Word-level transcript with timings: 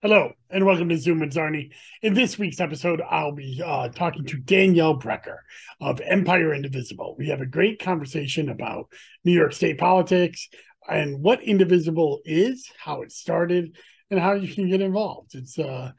Hello, 0.00 0.30
and 0.48 0.64
welcome 0.64 0.88
to 0.90 0.96
Zoom 0.96 1.18
with 1.18 1.32
Czarny. 1.32 1.72
In 2.02 2.14
this 2.14 2.38
week's 2.38 2.60
episode, 2.60 3.00
I'll 3.00 3.32
be 3.32 3.60
uh, 3.66 3.88
talking 3.88 4.24
to 4.26 4.36
Danielle 4.36 4.96
Brecker 4.96 5.38
of 5.80 6.00
Empire 6.00 6.54
Indivisible. 6.54 7.16
We 7.18 7.30
have 7.30 7.40
a 7.40 7.46
great 7.46 7.80
conversation 7.80 8.48
about 8.48 8.92
New 9.24 9.32
York 9.32 9.52
State 9.52 9.76
politics 9.76 10.50
and 10.88 11.20
what 11.20 11.42
Indivisible 11.42 12.20
is, 12.24 12.70
how 12.78 13.02
it 13.02 13.10
started, 13.10 13.76
and 14.08 14.20
how 14.20 14.34
you 14.34 14.54
can 14.54 14.70
get 14.70 14.80
involved. 14.80 15.34
It's 15.34 15.58
uh, 15.58 15.90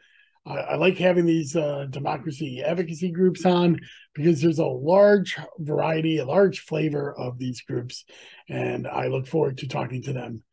I, 0.46 0.56
I 0.56 0.76
like 0.76 0.98
having 0.98 1.26
these 1.26 1.58
uh, 1.58 1.88
democracy 1.90 2.64
advocacy 2.66 3.12
groups 3.12 3.46
on 3.46 3.82
because 4.16 4.42
there's 4.42 4.60
a 4.60 4.66
large 4.66 5.36
variety, 5.58 6.20
a 6.20 6.26
large 6.26 6.62
flavor 6.62 7.14
of 7.14 7.38
these 7.38 7.64
groups, 7.64 8.06
and 8.48 8.88
I 8.88 9.08
look 9.08 9.28
forward 9.28 9.58
to 9.58 9.68
talking 9.68 10.04
to 10.04 10.14
them 10.14 10.44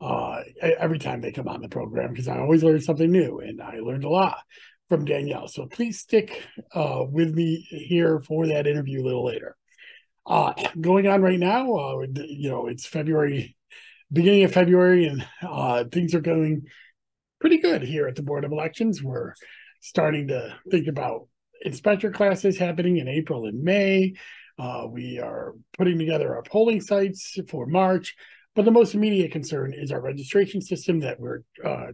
uh, 0.00 0.40
every 0.60 0.98
time 0.98 1.20
they 1.20 1.32
come 1.32 1.48
on 1.48 1.62
the 1.62 1.68
program 1.68 2.10
because 2.10 2.28
I 2.28 2.38
always 2.38 2.62
learn 2.62 2.80
something 2.80 3.10
new, 3.10 3.40
and 3.40 3.60
I 3.62 3.78
learned 3.80 4.04
a 4.04 4.10
lot 4.10 4.38
from 4.88 5.04
Danielle. 5.04 5.48
So 5.48 5.66
please 5.66 5.98
stick 5.98 6.42
uh, 6.72 7.04
with 7.08 7.34
me 7.34 7.66
here 7.70 8.20
for 8.20 8.46
that 8.46 8.66
interview 8.66 9.02
a 9.02 9.06
little 9.06 9.24
later. 9.24 9.56
Uh, 10.26 10.52
going 10.80 11.06
on 11.06 11.22
right 11.22 11.38
now, 11.38 11.74
uh, 11.74 12.06
you 12.14 12.50
know, 12.50 12.66
it's 12.66 12.86
February, 12.86 13.56
beginning 14.12 14.44
of 14.44 14.52
February, 14.52 15.06
and 15.06 15.26
uh, 15.42 15.84
things 15.90 16.14
are 16.14 16.20
going 16.20 16.66
pretty 17.40 17.58
good 17.58 17.82
here 17.82 18.06
at 18.06 18.16
the 18.16 18.22
Board 18.22 18.44
of 18.44 18.52
Elections. 18.52 19.02
We're 19.02 19.34
starting 19.80 20.28
to 20.28 20.56
think 20.70 20.88
about 20.88 21.28
inspector 21.62 22.10
classes 22.10 22.58
happening 22.58 22.98
in 22.98 23.08
April 23.08 23.46
and 23.46 23.62
May. 23.62 24.14
Uh, 24.58 24.86
we 24.90 25.20
are 25.20 25.54
putting 25.76 25.98
together 25.98 26.34
our 26.34 26.42
polling 26.42 26.80
sites 26.80 27.38
for 27.48 27.66
March. 27.66 28.16
But 28.56 28.64
the 28.64 28.70
most 28.70 28.94
immediate 28.94 29.32
concern 29.32 29.74
is 29.74 29.92
our 29.92 30.00
registration 30.00 30.62
system 30.62 31.00
that 31.00 31.20
we're 31.20 31.40
uh, 31.62 31.92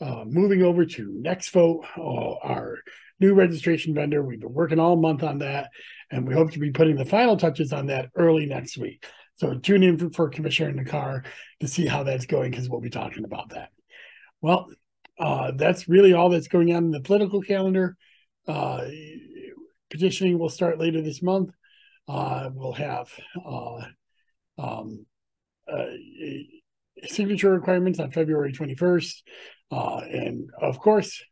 uh, 0.00 0.24
moving 0.26 0.62
over 0.62 0.84
to 0.84 1.22
NextVote, 1.24 1.82
uh, 1.96 2.46
our 2.46 2.78
new 3.20 3.32
registration 3.32 3.94
vendor. 3.94 4.22
We've 4.22 4.38
been 4.38 4.52
working 4.52 4.78
all 4.78 4.96
month 4.96 5.22
on 5.22 5.38
that, 5.38 5.70
and 6.10 6.28
we 6.28 6.34
hope 6.34 6.52
to 6.52 6.58
be 6.58 6.70
putting 6.70 6.96
the 6.96 7.06
final 7.06 7.38
touches 7.38 7.72
on 7.72 7.86
that 7.86 8.10
early 8.14 8.44
next 8.44 8.76
week. 8.76 9.06
So 9.36 9.54
tune 9.54 9.82
in 9.82 9.96
for, 9.96 10.10
for 10.10 10.28
Commissioner 10.28 10.68
in 10.68 10.76
the 10.76 10.84
car 10.84 11.24
to 11.60 11.66
see 11.66 11.86
how 11.86 12.02
that's 12.02 12.26
going 12.26 12.50
because 12.50 12.68
we'll 12.68 12.80
be 12.80 12.90
talking 12.90 13.24
about 13.24 13.48
that. 13.50 13.70
Well, 14.42 14.68
uh, 15.18 15.52
that's 15.56 15.88
really 15.88 16.12
all 16.12 16.28
that's 16.28 16.48
going 16.48 16.74
on 16.74 16.84
in 16.84 16.90
the 16.90 17.00
political 17.00 17.40
calendar. 17.40 17.96
Uh, 18.46 18.84
petitioning 19.90 20.38
will 20.38 20.50
start 20.50 20.78
later 20.78 21.00
this 21.00 21.22
month. 21.22 21.50
Uh, 22.06 22.50
we'll 22.52 22.72
have 22.72 23.08
uh, 23.44 23.80
um, 24.58 25.06
signature 27.06 27.52
requirements 27.52 28.00
on 28.00 28.10
February 28.10 28.52
21st. 28.52 29.14
Uh, 29.70 30.00
and 30.10 30.50
of 30.60 30.78
course, 30.78 31.22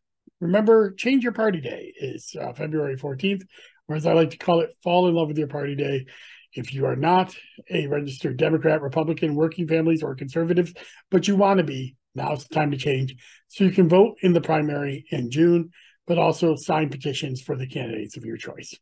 remember, 0.41 0.92
change 0.92 1.23
your 1.23 1.33
party 1.33 1.61
day 1.61 1.92
is 1.97 2.34
uh, 2.41 2.53
February 2.53 2.97
14th, 2.97 3.42
or 3.89 3.97
as 3.97 4.07
I 4.07 4.12
like 4.12 4.31
to 4.31 4.39
call 4.39 4.61
it, 4.61 4.70
fall 4.83 5.09
in 5.09 5.14
love 5.14 5.29
with 5.29 5.39
your 5.39 5.48
party 5.48 5.75
day. 5.75 6.07
If 6.53 6.73
you 6.73 6.87
are 6.87 6.97
not 6.97 7.34
a 7.70 7.87
registered 7.87 8.37
Democrat, 8.37 8.81
Republican, 8.81 9.34
working 9.34 9.69
families, 9.69 10.03
or 10.03 10.14
conservatives, 10.14 10.73
but 11.11 11.29
you 11.29 11.37
want 11.37 11.59
to 11.59 11.64
be, 11.64 11.97
now's 12.14 12.47
the 12.47 12.55
time 12.55 12.70
to 12.70 12.79
change. 12.79 13.14
So 13.48 13.64
you 13.64 13.73
can 13.73 13.89
vote 13.89 14.17
in 14.23 14.33
the 14.33 14.41
primary 14.41 15.05
in 15.11 15.31
June, 15.31 15.70
but 16.07 16.19
also 16.19 16.57
sign 16.57 16.89
petitions 16.89 17.42
for 17.42 17.57
the 17.57 17.67
candidates 17.67 18.17
of 18.17 18.25
your 18.25 18.37
choice. 18.37 18.75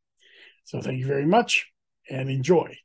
So 0.64 0.80
thank 0.80 0.98
you 1.00 1.06
very 1.06 1.26
much 1.26 1.66
and 2.08 2.28
enjoy 2.30 2.76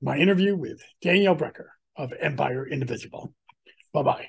my 0.00 0.16
interview 0.16 0.56
with 0.56 0.82
Danielle 1.00 1.36
Brecker 1.36 1.68
of 1.96 2.12
Empire 2.18 2.66
Indivisible. 2.66 3.32
Bye 3.92 4.02
bye. 4.02 4.26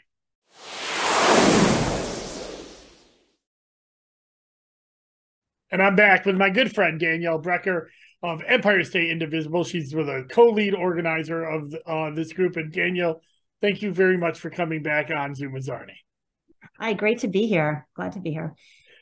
And 5.72 5.82
I'm 5.82 5.96
back 5.96 6.26
with 6.26 6.36
my 6.36 6.52
good 6.52 6.74
friend 6.74 7.00
Danielle 7.00 7.42
Brecker 7.42 7.88
of 8.22 8.44
Empire 8.48 8.84
State 8.84 9.10
Indivisible. 9.10 9.64
She's 9.64 9.94
with 9.96 10.08
a 10.08 10.26
co-lead 10.30 10.76
organizer 10.76 11.44
of 11.44 11.76
uh, 11.88 12.12
this 12.12 12.32
group. 12.32 12.58
And 12.58 12.72
Danielle, 12.72 13.22
thank 13.60 13.82
you 13.82 13.92
very 13.92 14.18
much 14.18 14.40
for 14.40 14.52
coming 14.52 14.84
back 14.84 15.10
on 15.10 15.34
Zoom 15.34 15.54
with 15.54 15.66
Czarny. 15.66 15.96
Hi, 16.80 16.94
great 16.94 17.20
to 17.20 17.28
be 17.28 17.48
here. 17.48 17.88
Glad 17.96 18.12
to 18.14 18.20
be 18.20 18.32
here. 18.32 18.54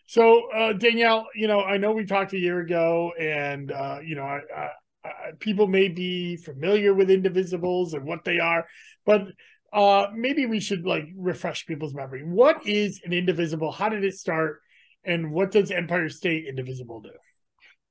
So, 0.06 0.50
uh, 0.52 0.74
Danielle, 0.74 1.28
you 1.36 1.48
know, 1.48 1.62
I 1.62 1.78
know 1.78 1.92
we 1.92 2.06
talked 2.06 2.34
a 2.34 2.40
year 2.40 2.60
ago, 2.60 3.12
and 3.20 3.72
uh, 3.72 4.00
you 4.04 4.16
know, 4.16 4.24
I, 4.24 4.70
uh, 5.04 5.32
people 5.40 5.68
may 5.68 5.88
be 5.88 6.38
familiar 6.38 6.94
with 6.94 7.10
indivisibles 7.10 7.94
and 7.94 8.06
what 8.06 8.24
they 8.24 8.40
are, 8.40 8.66
but 9.06 9.28
uh, 9.74 10.08
maybe 10.14 10.46
we 10.46 10.60
should 10.60 10.86
like 10.86 11.06
refresh 11.16 11.66
people's 11.66 11.94
memory. 11.94 12.24
What 12.24 12.66
is 12.68 13.02
an 13.06 13.14
indivisible? 13.14 13.72
How 13.72 13.90
did 13.90 14.04
it 14.04 14.16
start? 14.16 14.62
And 15.04 15.32
what 15.32 15.52
does 15.52 15.72
Empire 15.72 16.10
State 16.10 16.46
Indivisible 16.48 17.02
do? 17.02 17.12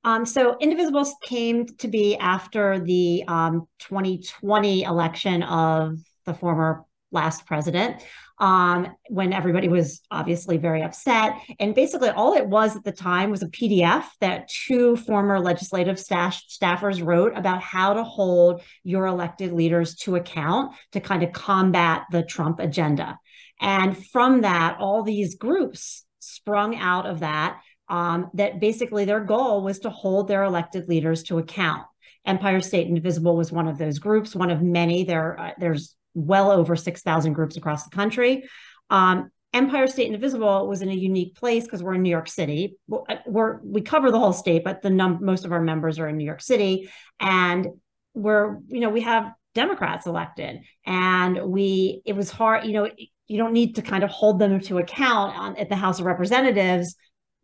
Um, 0.03 0.25
so 0.25 0.55
Indivisibles 0.61 1.11
came 1.23 1.67
to 1.77 1.87
be 1.87 2.15
after 2.17 2.79
the 2.79 3.23
um, 3.27 3.67
2020 3.79 4.83
election 4.83 5.43
of 5.43 5.99
the 6.25 6.33
former 6.33 6.85
last 7.11 7.45
president 7.45 8.01
um, 8.41 8.87
when 9.07 9.33
everybody 9.33 9.67
was 9.67 10.01
obviously 10.09 10.57
very 10.57 10.81
upset. 10.81 11.37
And 11.59 11.75
basically, 11.75 12.09
all 12.09 12.33
it 12.33 12.47
was 12.47 12.75
at 12.75 12.83
the 12.83 12.91
time 12.91 13.29
was 13.29 13.43
a 13.43 13.47
PDF 13.47 14.03
that 14.19 14.49
two 14.49 14.95
former 14.97 15.39
legislative 15.39 15.99
staff, 15.99 16.41
staffers 16.49 17.05
wrote 17.05 17.37
about 17.37 17.61
how 17.61 17.93
to 17.93 18.03
hold 18.03 18.63
your 18.83 19.05
elected 19.05 19.53
leaders 19.53 19.93
to 19.97 20.15
account 20.15 20.73
to 20.93 20.99
kind 20.99 21.21
of 21.21 21.31
combat 21.31 22.05
the 22.11 22.23
Trump 22.23 22.59
agenda. 22.59 23.19
And 23.61 23.95
from 24.07 24.41
that, 24.41 24.77
all 24.79 25.03
these 25.03 25.35
groups 25.35 26.03
sprung 26.19 26.75
out 26.75 27.05
of 27.05 27.19
that. 27.21 27.61
Um, 27.89 28.31
that 28.35 28.61
basically 28.61 29.03
their 29.03 29.19
goal 29.19 29.63
was 29.63 29.79
to 29.79 29.89
hold 29.89 30.29
their 30.29 30.43
elected 30.43 30.87
leaders 30.87 31.23
to 31.23 31.39
account. 31.39 31.83
Empire 32.25 32.61
State 32.61 32.87
Indivisible 32.87 33.35
was 33.35 33.51
one 33.51 33.67
of 33.67 33.77
those 33.77 33.99
groups, 33.99 34.33
one 34.33 34.49
of 34.49 34.61
many. 34.61 35.03
There, 35.03 35.37
uh, 35.37 35.51
there's 35.59 35.93
well 36.13 36.51
over 36.51 36.75
6,000 36.75 37.33
groups 37.33 37.57
across 37.57 37.83
the 37.83 37.95
country. 37.95 38.43
Um, 38.89 39.31
Empire 39.53 39.87
State 39.87 40.07
Indivisible 40.07 40.67
was 40.67 40.81
in 40.81 40.89
a 40.89 40.93
unique 40.93 41.35
place 41.35 41.65
because 41.65 41.83
we're 41.83 41.95
in 41.95 42.03
New 42.03 42.09
York 42.09 42.29
City. 42.29 42.77
Uh, 42.91 43.15
we're, 43.25 43.59
we 43.63 43.81
cover 43.81 44.09
the 44.09 44.19
whole 44.19 44.33
state, 44.33 44.63
but 44.63 44.81
the 44.81 44.89
num- 44.89 45.19
most 45.21 45.43
of 45.43 45.51
our 45.51 45.61
members 45.61 45.99
are 45.99 46.07
in 46.07 46.17
New 46.17 46.25
York 46.25 46.41
City, 46.41 46.89
and 47.19 47.67
we're 48.13 48.59
you 48.67 48.79
know 48.79 48.89
we 48.89 49.01
have 49.01 49.33
Democrats 49.53 50.05
elected, 50.05 50.61
and 50.85 51.45
we 51.45 52.01
it 52.05 52.13
was 52.13 52.29
hard. 52.29 52.65
You 52.65 52.73
know, 52.73 52.89
you 53.27 53.37
don't 53.37 53.53
need 53.53 53.75
to 53.75 53.81
kind 53.81 54.03
of 54.03 54.09
hold 54.09 54.39
them 54.39 54.59
to 54.61 54.77
account 54.77 55.37
on, 55.37 55.57
at 55.57 55.67
the 55.67 55.75
House 55.75 55.99
of 55.99 56.05
Representatives 56.05 56.95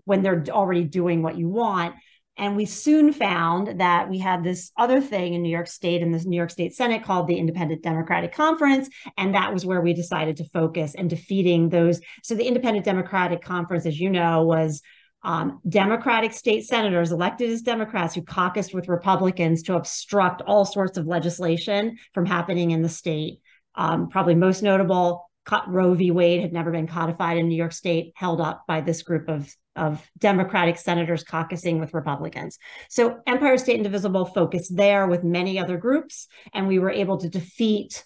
when 0.06 0.24
they're 0.24 0.44
already 0.50 0.84
doing 0.84 1.22
what 1.22 1.38
you 1.38 1.50
want. 1.50 1.96
And 2.38 2.56
we 2.56 2.66
soon 2.66 3.12
found 3.14 3.80
that 3.80 4.10
we 4.10 4.20
had 4.20 4.44
this 4.44 4.72
other 4.78 5.02
thing 5.02 5.34
in 5.34 5.42
New 5.42 5.50
York 5.50 5.68
State 5.68 6.02
in 6.02 6.12
this 6.12 6.26
New 6.26 6.38
York 6.38 6.52
State 6.52 6.76
Senate 6.76 7.04
called 7.04 7.28
the 7.28 7.38
Independent 7.38 7.82
Democratic 7.82 8.34
Conference. 8.34 8.90
And 9.18 9.34
that 9.34 9.54
was 9.54 9.66
where 9.66 9.82
we 9.82 9.94
decided 9.94 10.38
to 10.38 10.50
focus 10.50 10.94
and 10.96 11.10
defeating 11.10 11.70
those. 11.70 12.00
So 12.24 12.36
the 12.36 12.48
Independent 12.48 12.86
Democratic 12.86 13.42
Conference, 13.42 13.86
as 13.86 14.00
you 14.00 14.10
know, 14.10 14.44
was 14.44 14.82
um, 15.24 15.60
Democratic 15.68 16.32
state 16.32 16.66
senators 16.66 17.12
elected 17.12 17.50
as 17.50 17.62
Democrats 17.62 18.14
who 18.14 18.22
caucused 18.22 18.74
with 18.74 18.88
Republicans 18.88 19.64
to 19.64 19.76
obstruct 19.76 20.42
all 20.44 20.64
sorts 20.64 20.98
of 20.98 21.08
legislation 21.08 21.98
from 22.14 22.26
happening 22.26 22.72
in 22.72 22.82
the 22.82 22.90
state. 22.90 23.40
Um, 23.76 24.10
probably 24.10 24.36
most 24.36 24.62
notable, 24.62 25.30
Roe 25.68 25.94
v. 25.94 26.12
Wade 26.12 26.42
had 26.42 26.54
never 26.54 26.72
been 26.72 26.88
codified 26.88 27.38
in 27.38 27.48
New 27.48 27.56
York 27.56 27.74
State, 27.74 28.14
held 28.16 28.42
up 28.42 28.64
by 28.68 28.82
this 28.82 29.02
group 29.02 29.28
of, 29.28 29.54
of 29.78 30.06
Democratic 30.18 30.78
senators 30.78 31.24
caucusing 31.24 31.80
with 31.80 31.94
Republicans. 31.94 32.58
So 32.90 33.20
Empire 33.28 33.58
State 33.58 33.78
Indivisible 33.78 34.26
focused 34.26 34.76
there 34.76 35.08
with 35.08 35.24
many 35.24 35.60
other 35.60 35.78
groups, 35.78 36.28
and 36.54 36.68
we 36.68 36.80
were 36.80 36.92
able 36.92 37.18
to 37.18 37.30
defeat 37.30 38.04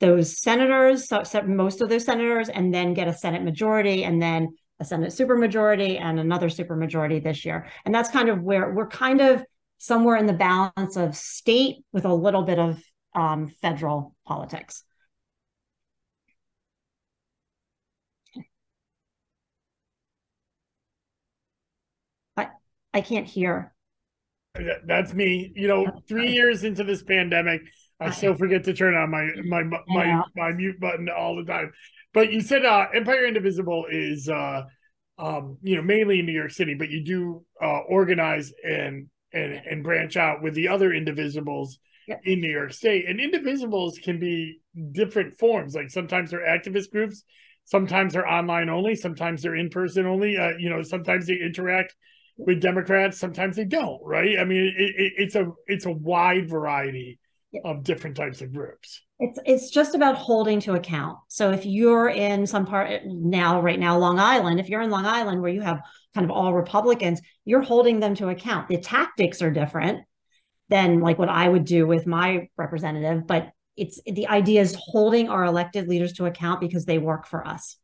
those 0.00 0.40
senators, 0.40 1.10
most 1.46 1.80
of 1.80 1.88
those 1.88 2.04
senators, 2.04 2.48
and 2.48 2.72
then 2.72 2.94
get 2.94 3.08
a 3.08 3.12
Senate 3.12 3.42
majority, 3.42 4.04
and 4.04 4.22
then 4.22 4.54
a 4.78 4.84
Senate 4.84 5.10
supermajority, 5.10 6.00
and 6.00 6.20
another 6.20 6.48
supermajority 6.48 7.22
this 7.22 7.44
year. 7.44 7.66
And 7.84 7.92
that's 7.94 8.10
kind 8.10 8.28
of 8.28 8.42
where 8.42 8.72
we're 8.72 8.88
kind 8.88 9.20
of 9.20 9.44
somewhere 9.78 10.16
in 10.16 10.26
the 10.26 10.32
balance 10.32 10.96
of 10.96 11.16
state 11.16 11.78
with 11.92 12.04
a 12.04 12.14
little 12.14 12.42
bit 12.42 12.58
of 12.58 12.80
um, 13.14 13.48
federal 13.48 14.14
politics. 14.24 14.84
I 22.98 23.00
can't 23.00 23.28
hear. 23.28 23.72
That's 24.84 25.14
me. 25.14 25.52
You 25.54 25.68
know, 25.68 25.86
three 26.08 26.32
years 26.32 26.64
into 26.64 26.82
this 26.82 27.04
pandemic, 27.04 27.60
I 28.00 28.10
still 28.10 28.34
forget 28.34 28.64
to 28.64 28.74
turn 28.74 28.96
on 28.96 29.08
my 29.08 29.28
my 29.44 29.62
my 29.86 30.22
my 30.34 30.50
mute 30.50 30.80
button 30.80 31.08
all 31.08 31.36
the 31.36 31.44
time. 31.44 31.70
But 32.12 32.32
you 32.32 32.40
said 32.40 32.64
uh, 32.64 32.86
Empire 32.92 33.24
Indivisible 33.24 33.86
is 33.88 34.28
uh, 34.28 34.62
um, 35.16 35.58
you 35.62 35.76
know 35.76 35.82
mainly 35.82 36.18
in 36.18 36.26
New 36.26 36.32
York 36.32 36.50
City, 36.50 36.74
but 36.74 36.90
you 36.90 37.04
do 37.04 37.44
uh, 37.62 37.82
organize 37.88 38.52
and 38.64 39.06
and 39.32 39.52
and 39.52 39.84
branch 39.84 40.16
out 40.16 40.42
with 40.42 40.54
the 40.54 40.66
other 40.66 40.90
Indivisibles 40.90 41.74
in 42.24 42.40
New 42.40 42.50
York 42.50 42.72
State. 42.72 43.08
And 43.08 43.20
Indivisibles 43.20 44.02
can 44.02 44.18
be 44.18 44.58
different 44.90 45.38
forms. 45.38 45.76
Like 45.76 45.90
sometimes 45.90 46.32
they're 46.32 46.40
activist 46.40 46.90
groups, 46.90 47.22
Sometimes 47.68 48.14
they're 48.14 48.26
online 48.26 48.70
only. 48.70 48.94
Sometimes 48.94 49.42
they're 49.42 49.54
in 49.54 49.68
person 49.68 50.06
only. 50.06 50.38
Uh, 50.38 50.52
you 50.58 50.70
know, 50.70 50.80
sometimes 50.80 51.26
they 51.26 51.34
interact 51.34 51.94
with 52.38 52.60
Democrats. 52.60 53.18
Sometimes 53.18 53.56
they 53.56 53.64
don't. 53.64 54.00
Right? 54.02 54.38
I 54.38 54.44
mean, 54.44 54.72
it, 54.76 54.94
it, 54.96 55.12
it's 55.16 55.34
a 55.34 55.52
it's 55.66 55.86
a 55.86 55.92
wide 55.92 56.48
variety 56.48 57.18
of 57.64 57.82
different 57.82 58.16
types 58.16 58.40
of 58.40 58.52
groups. 58.52 59.02
It's 59.18 59.38
it's 59.44 59.70
just 59.70 59.94
about 59.94 60.16
holding 60.16 60.60
to 60.60 60.74
account. 60.74 61.18
So 61.28 61.50
if 61.50 61.66
you're 61.66 62.08
in 62.08 62.46
some 62.46 62.66
part 62.66 63.02
now, 63.04 63.60
right 63.60 63.78
now, 63.78 63.98
Long 63.98 64.18
Island, 64.18 64.60
if 64.60 64.68
you're 64.68 64.82
in 64.82 64.90
Long 64.90 65.06
Island 65.06 65.42
where 65.42 65.52
you 65.52 65.60
have 65.60 65.80
kind 66.14 66.24
of 66.24 66.30
all 66.30 66.54
Republicans, 66.54 67.20
you're 67.44 67.62
holding 67.62 68.00
them 68.00 68.14
to 68.16 68.28
account. 68.28 68.68
The 68.68 68.78
tactics 68.78 69.42
are 69.42 69.50
different 69.50 70.04
than 70.68 71.00
like 71.00 71.18
what 71.18 71.28
I 71.28 71.48
would 71.48 71.64
do 71.64 71.86
with 71.86 72.06
my 72.06 72.48
representative, 72.56 73.26
but 73.26 73.50
it's 73.76 74.00
the 74.04 74.26
idea 74.28 74.60
is 74.60 74.76
holding 74.78 75.28
our 75.28 75.44
elected 75.44 75.88
leaders 75.88 76.14
to 76.14 76.26
account 76.26 76.60
because 76.60 76.84
they 76.84 76.98
work 76.98 77.26
for 77.26 77.46
us. 77.46 77.76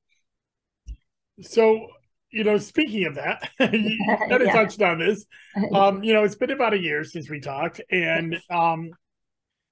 So, 1.41 1.89
you 2.35 2.45
know, 2.45 2.59
speaking 2.59 3.07
of 3.07 3.15
that, 3.15 3.49
you 3.61 3.99
kind 4.19 4.33
of 4.33 4.43
yeah. 4.43 4.53
touched 4.53 4.83
on 4.83 4.99
this. 4.99 5.25
Um, 5.73 6.03
you 6.03 6.13
know, 6.13 6.25
it's 6.25 6.35
been 6.35 6.51
about 6.51 6.75
a 6.75 6.79
year 6.81 7.05
since 7.05 7.31
we 7.31 7.39
talked, 7.39 7.81
and 7.89 8.37
um, 8.51 8.91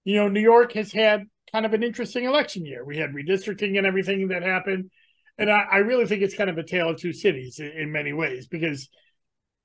you 0.05 0.15
know, 0.15 0.29
New 0.29 0.41
York 0.41 0.73
has 0.73 0.93
had 0.93 1.25
kind 1.51 1.67
of 1.67 1.75
an 1.75 1.83
interesting 1.83 2.25
election 2.25 2.65
year. 2.65 2.85
We 2.85 2.99
had 2.99 3.11
redistricting 3.11 3.77
and 3.79 3.87
everything 3.87 4.29
that 4.29 4.43
happened. 4.43 4.91
And 5.39 5.51
I, 5.51 5.65
I 5.73 5.77
really 5.79 6.07
think 6.07 6.23
it's 6.23 6.37
kind 6.37 6.51
of 6.51 6.59
a 6.59 6.63
tale 6.63 6.91
of 6.91 6.99
two 6.99 7.13
cities 7.13 7.59
in, 7.59 7.67
in 7.73 7.93
many 7.93 8.13
ways 8.13 8.47
because, 8.47 8.89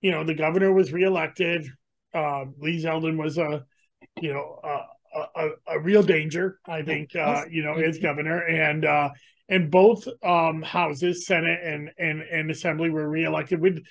you 0.02 0.12
know, 0.12 0.24
the 0.24 0.34
governor 0.34 0.74
was 0.74 0.92
reelected. 0.92 1.68
Uh, 2.14 2.46
Lee 2.60 2.84
Zeldin 2.84 3.18
was 3.18 3.38
a, 3.38 3.64
you 4.20 4.34
know, 4.34 4.60
a, 4.64 5.20
a, 5.36 5.50
a 5.68 5.80
real 5.80 6.04
danger, 6.04 6.60
I 6.66 6.82
think, 6.82 7.16
uh, 7.16 7.44
you 7.50 7.64
know, 7.64 7.76
as 7.76 8.00
governor. 8.00 8.40
And, 8.40 8.86
uh, 8.86 9.10
and 9.50 9.72
both 9.72 10.08
um, 10.24 10.62
houses, 10.62 11.26
Senate 11.26 11.60
and, 11.64 11.90
and, 11.98 12.22
and 12.22 12.52
Assembly, 12.52 12.90
were 12.90 13.08
reelected 13.08 13.60
with 13.60 13.84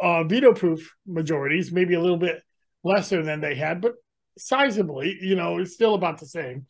uh, 0.00 0.24
veto 0.24 0.52
proof 0.52 0.94
majorities, 1.06 1.72
maybe 1.72 1.94
a 1.94 2.00
little 2.00 2.18
bit 2.18 2.42
lesser 2.84 3.22
than 3.22 3.40
they 3.40 3.54
had, 3.54 3.80
but 3.80 3.94
sizably, 4.38 5.14
you 5.20 5.34
know, 5.34 5.58
it's 5.58 5.74
still 5.74 5.94
about 5.94 6.18
the 6.18 6.26
same. 6.26 6.66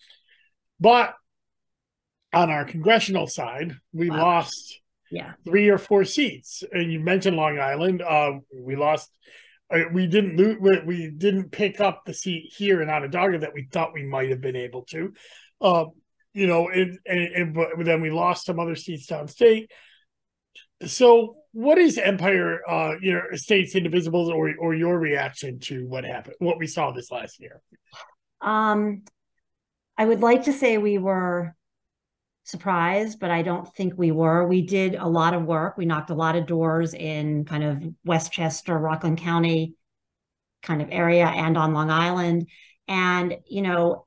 But 0.80 1.14
on 2.32 2.50
our 2.50 2.64
congressional 2.64 3.26
side, 3.26 3.74
we 3.92 4.10
wow. 4.10 4.18
lost 4.18 4.80
yeah 5.10 5.32
three 5.44 5.68
or 5.68 5.78
four 5.78 6.04
seats. 6.04 6.62
And 6.70 6.92
you 6.92 7.00
mentioned 7.00 7.36
Long 7.36 7.58
Island. 7.58 8.02
Uh, 8.02 8.32
we 8.54 8.76
lost. 8.76 9.10
Uh, 9.70 9.84
we 9.92 10.06
didn't 10.06 10.36
lose. 10.36 10.56
We 10.84 11.10
didn't 11.10 11.50
pick 11.50 11.80
up 11.80 12.04
the 12.04 12.14
seat 12.14 12.52
here 12.56 12.82
in 12.82 12.90
Onondaga 12.90 13.38
that 13.40 13.54
we 13.54 13.68
thought 13.70 13.92
we 13.92 14.04
might 14.04 14.30
have 14.30 14.40
been 14.40 14.56
able 14.56 14.82
to. 14.86 15.12
Uh, 15.60 15.86
you 16.34 16.46
know, 16.46 16.68
and, 16.68 16.98
and, 17.06 17.56
and 17.56 17.86
then 17.86 18.00
we 18.00 18.10
lost 18.10 18.46
some 18.46 18.60
other 18.60 18.76
seats 18.76 19.06
downstate. 19.06 19.68
So, 20.86 21.36
what 21.52 21.78
is 21.78 21.98
Empire, 21.98 22.60
uh, 22.68 22.94
you 23.00 23.12
know, 23.12 23.22
States 23.34 23.74
Indivisibles, 23.74 24.28
or 24.28 24.54
or 24.60 24.74
your 24.74 24.98
reaction 24.98 25.58
to 25.60 25.86
what 25.86 26.04
happened, 26.04 26.36
what 26.38 26.58
we 26.58 26.66
saw 26.66 26.92
this 26.92 27.10
last 27.10 27.40
year? 27.40 27.60
Um, 28.40 29.02
I 29.96 30.04
would 30.04 30.20
like 30.20 30.44
to 30.44 30.52
say 30.52 30.78
we 30.78 30.98
were 30.98 31.56
surprised, 32.44 33.18
but 33.18 33.30
I 33.30 33.42
don't 33.42 33.68
think 33.74 33.94
we 33.96 34.12
were. 34.12 34.46
We 34.46 34.62
did 34.62 34.94
a 34.94 35.06
lot 35.06 35.34
of 35.34 35.44
work. 35.44 35.76
We 35.76 35.84
knocked 35.84 36.10
a 36.10 36.14
lot 36.14 36.36
of 36.36 36.46
doors 36.46 36.94
in 36.94 37.44
kind 37.44 37.64
of 37.64 37.82
Westchester, 38.04 38.78
Rockland 38.78 39.18
County 39.18 39.74
kind 40.62 40.80
of 40.80 40.88
area 40.90 41.26
and 41.26 41.58
on 41.58 41.74
Long 41.74 41.90
Island. 41.90 42.48
And, 42.86 43.36
you 43.46 43.62
know, 43.62 44.06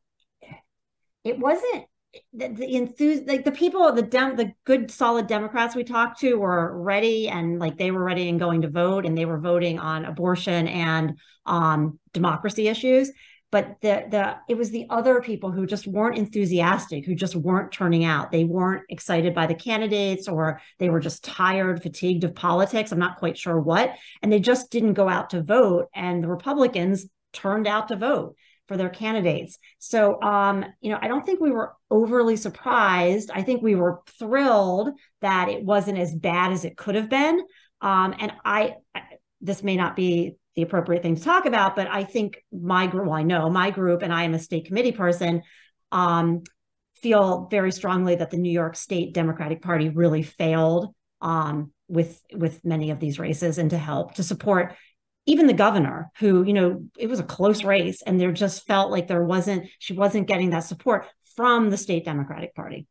it 1.23 1.37
wasn't 1.37 1.85
the, 2.33 2.47
the 2.49 3.23
like 3.27 3.45
the 3.45 3.51
people 3.51 3.91
the 3.93 4.01
dem 4.01 4.35
the 4.35 4.51
good 4.65 4.91
solid 4.91 5.27
democrats 5.27 5.75
we 5.75 5.83
talked 5.83 6.19
to 6.19 6.35
were 6.35 6.81
ready 6.81 7.29
and 7.29 7.59
like 7.59 7.77
they 7.77 7.91
were 7.91 8.03
ready 8.03 8.27
and 8.27 8.39
going 8.39 8.61
to 8.61 8.69
vote 8.69 9.05
and 9.05 9.17
they 9.17 9.25
were 9.25 9.39
voting 9.39 9.79
on 9.79 10.05
abortion 10.05 10.67
and 10.67 11.17
um 11.45 11.99
democracy 12.13 12.67
issues. 12.67 13.11
But 13.49 13.77
the 13.81 14.05
the 14.09 14.35
it 14.49 14.57
was 14.57 14.71
the 14.71 14.87
other 14.89 15.21
people 15.21 15.51
who 15.51 15.65
just 15.65 15.87
weren't 15.87 16.17
enthusiastic 16.17 17.05
who 17.05 17.15
just 17.15 17.35
weren't 17.35 17.71
turning 17.71 18.03
out. 18.03 18.31
They 18.31 18.43
weren't 18.43 18.83
excited 18.89 19.33
by 19.33 19.47
the 19.47 19.55
candidates 19.55 20.27
or 20.27 20.61
they 20.79 20.89
were 20.89 21.01
just 21.01 21.23
tired 21.23 21.81
fatigued 21.81 22.23
of 22.23 22.35
politics. 22.35 22.91
I'm 22.91 22.99
not 22.99 23.17
quite 23.17 23.37
sure 23.37 23.59
what. 23.59 23.93
And 24.21 24.31
they 24.31 24.39
just 24.39 24.71
didn't 24.71 24.93
go 24.93 25.07
out 25.07 25.29
to 25.31 25.43
vote 25.43 25.87
and 25.93 26.23
the 26.23 26.29
republicans 26.29 27.07
turned 27.33 27.67
out 27.67 27.87
to 27.87 27.95
vote 27.95 28.35
for 28.71 28.77
their 28.77 28.89
candidates 28.89 29.57
so 29.79 30.21
um 30.21 30.63
you 30.79 30.89
know 30.89 30.99
i 31.01 31.09
don't 31.09 31.25
think 31.25 31.41
we 31.41 31.51
were 31.51 31.73
overly 31.89 32.37
surprised 32.37 33.29
i 33.33 33.41
think 33.41 33.61
we 33.61 33.75
were 33.75 33.99
thrilled 34.17 34.91
that 35.19 35.49
it 35.49 35.61
wasn't 35.61 35.97
as 35.97 36.15
bad 36.15 36.53
as 36.53 36.63
it 36.63 36.77
could 36.77 36.95
have 36.95 37.09
been 37.09 37.41
um 37.81 38.15
and 38.17 38.31
i 38.45 38.75
this 39.41 39.61
may 39.61 39.75
not 39.75 39.97
be 39.97 40.37
the 40.55 40.61
appropriate 40.61 41.01
thing 41.01 41.15
to 41.15 41.23
talk 41.23 41.45
about. 41.45 41.75
But 41.75 41.87
I 41.87 42.03
think 42.03 42.43
my 42.51 42.87
group, 42.87 43.07
well, 43.07 43.17
I 43.17 43.23
know 43.23 43.49
my 43.49 43.71
group, 43.71 44.01
and 44.01 44.13
I 44.13 44.23
am 44.23 44.33
a 44.33 44.39
state 44.39 44.65
committee 44.65 44.91
person, 44.91 45.41
um, 45.91 46.43
feel 46.95 47.47
very 47.49 47.71
strongly 47.71 48.15
that 48.15 48.29
the 48.29 48.37
New 48.37 48.51
York 48.51 48.75
State 48.75 49.13
Democratic 49.13 49.61
Party 49.61 49.89
really 49.89 50.23
failed 50.23 50.93
um, 51.21 51.71
with 51.87 52.21
with 52.33 52.63
many 52.63 52.91
of 52.91 52.99
these 52.99 53.19
races, 53.19 53.57
and 53.57 53.69
to 53.71 53.77
help 53.77 54.15
to 54.15 54.23
support 54.23 54.75
even 55.25 55.47
the 55.47 55.53
governor, 55.53 56.11
who 56.17 56.43
you 56.43 56.53
know 56.53 56.83
it 56.97 57.07
was 57.07 57.19
a 57.19 57.23
close 57.23 57.63
race, 57.63 58.01
and 58.01 58.19
there 58.19 58.31
just 58.31 58.65
felt 58.65 58.91
like 58.91 59.07
there 59.07 59.23
wasn't 59.23 59.67
she 59.79 59.93
wasn't 59.93 60.27
getting 60.27 60.51
that 60.51 60.63
support 60.63 61.05
from 61.35 61.69
the 61.69 61.77
state 61.77 62.05
Democratic 62.05 62.55
Party 62.55 62.87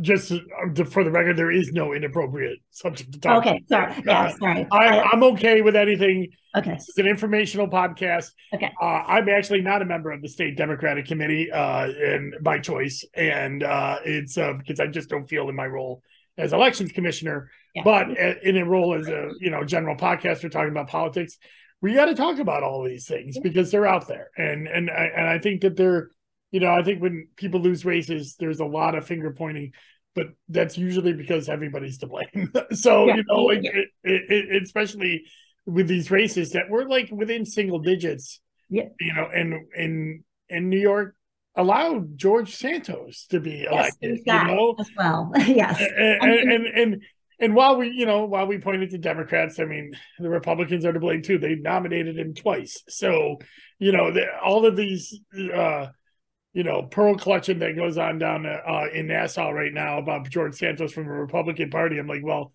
just 0.00 0.32
uh, 0.32 0.84
for 0.84 1.04
the 1.04 1.10
record, 1.10 1.36
there 1.36 1.50
is 1.50 1.72
no 1.72 1.92
inappropriate 1.92 2.58
subject 2.70 3.12
to 3.12 3.20
talk. 3.20 3.44
Okay, 3.44 3.62
sorry. 3.68 3.94
Yeah, 4.06 4.22
uh, 4.22 4.36
sorry. 4.36 4.66
I, 4.70 5.10
am 5.12 5.22
okay 5.24 5.60
with 5.60 5.76
anything. 5.76 6.28
Okay, 6.56 6.72
it's 6.72 6.96
an 6.98 7.06
informational 7.06 7.68
podcast. 7.68 8.30
Okay, 8.54 8.70
uh, 8.80 8.84
I'm 8.84 9.28
actually 9.28 9.60
not 9.60 9.82
a 9.82 9.84
member 9.84 10.12
of 10.12 10.22
the 10.22 10.28
state 10.28 10.56
Democratic 10.56 11.06
Committee, 11.06 11.50
uh, 11.50 11.88
and 11.88 12.34
by 12.40 12.58
choice, 12.58 13.04
and 13.14 13.62
uh, 13.62 13.98
it's 14.04 14.38
uh, 14.38 14.54
because 14.54 14.80
I 14.80 14.86
just 14.86 15.08
don't 15.08 15.28
feel 15.28 15.48
in 15.48 15.56
my 15.56 15.66
role 15.66 16.02
as 16.36 16.52
elections 16.52 16.92
commissioner, 16.92 17.50
yeah. 17.74 17.82
but 17.84 18.08
in 18.42 18.56
a 18.56 18.64
role 18.64 18.94
as 18.94 19.08
a 19.08 19.30
you 19.40 19.50
know 19.50 19.64
general 19.64 19.96
podcaster 19.96 20.50
talking 20.50 20.70
about 20.70 20.88
politics, 20.88 21.38
we 21.80 21.94
got 21.94 22.06
to 22.06 22.14
talk 22.14 22.38
about 22.38 22.62
all 22.62 22.84
these 22.84 23.06
things 23.06 23.38
because 23.38 23.70
they're 23.70 23.86
out 23.86 24.08
there, 24.08 24.30
and 24.36 24.66
and 24.66 24.90
and 24.90 25.28
I 25.28 25.38
think 25.38 25.62
that 25.62 25.76
they're 25.76 26.08
you 26.54 26.60
know, 26.60 26.72
I 26.72 26.84
think 26.84 27.02
when 27.02 27.26
people 27.34 27.58
lose 27.58 27.84
races, 27.84 28.36
there's 28.38 28.60
a 28.60 28.64
lot 28.64 28.94
of 28.94 29.04
finger 29.04 29.32
pointing, 29.32 29.72
but 30.14 30.28
that's 30.48 30.78
usually 30.78 31.12
because 31.12 31.48
everybody's 31.48 31.98
to 31.98 32.06
blame. 32.06 32.52
so 32.72 33.08
yeah. 33.08 33.16
you 33.16 33.24
know, 33.26 33.42
like 33.42 33.64
it, 33.64 33.88
it, 34.04 34.22
it, 34.30 34.62
especially 34.62 35.24
with 35.66 35.88
these 35.88 36.12
races 36.12 36.52
that 36.52 36.70
were 36.70 36.88
like 36.88 37.10
within 37.10 37.44
single 37.44 37.80
digits. 37.80 38.38
Yeah. 38.70 38.84
You 39.00 39.14
know, 39.14 39.28
and 39.34 39.54
in 39.74 40.24
in 40.48 40.68
New 40.68 40.78
York 40.78 41.16
allowed 41.56 42.16
George 42.18 42.54
Santos 42.54 43.26
to 43.30 43.40
be 43.40 43.64
elected. 43.64 44.20
Yes, 44.24 44.48
you 44.48 44.54
know, 44.54 44.74
as 44.78 44.90
well. 44.96 45.32
yes. 45.46 45.80
And 45.80 46.22
and, 46.22 46.52
and 46.52 46.66
and 46.66 47.02
and 47.40 47.54
while 47.54 47.76
we, 47.76 47.90
you 47.90 48.06
know, 48.06 48.24
while 48.24 48.46
we 48.46 48.58
pointed 48.58 48.90
to 48.90 48.98
Democrats, 48.98 49.58
I 49.58 49.64
mean, 49.64 49.92
the 50.18 50.30
Republicans 50.30 50.84
are 50.84 50.92
to 50.92 51.00
blame 51.00 51.22
too. 51.22 51.38
They 51.38 51.54
nominated 51.54 52.18
him 52.18 52.34
twice. 52.34 52.82
So, 52.88 53.38
you 53.78 53.92
know, 53.92 54.12
the, 54.12 54.26
all 54.42 54.66
of 54.66 54.76
these 54.76 55.18
uh 55.54 55.88
you 56.54 56.62
know, 56.62 56.84
pearl 56.84 57.16
clutching 57.16 57.58
that 57.58 57.74
goes 57.74 57.98
on 57.98 58.18
down 58.18 58.46
uh, 58.46 58.84
in 58.94 59.08
Nassau 59.08 59.50
right 59.50 59.72
now 59.72 59.98
about 59.98 60.30
George 60.30 60.54
Santos 60.54 60.92
from 60.92 61.04
the 61.04 61.10
Republican 61.10 61.68
Party. 61.68 61.98
I'm 61.98 62.06
like, 62.06 62.22
well, 62.22 62.52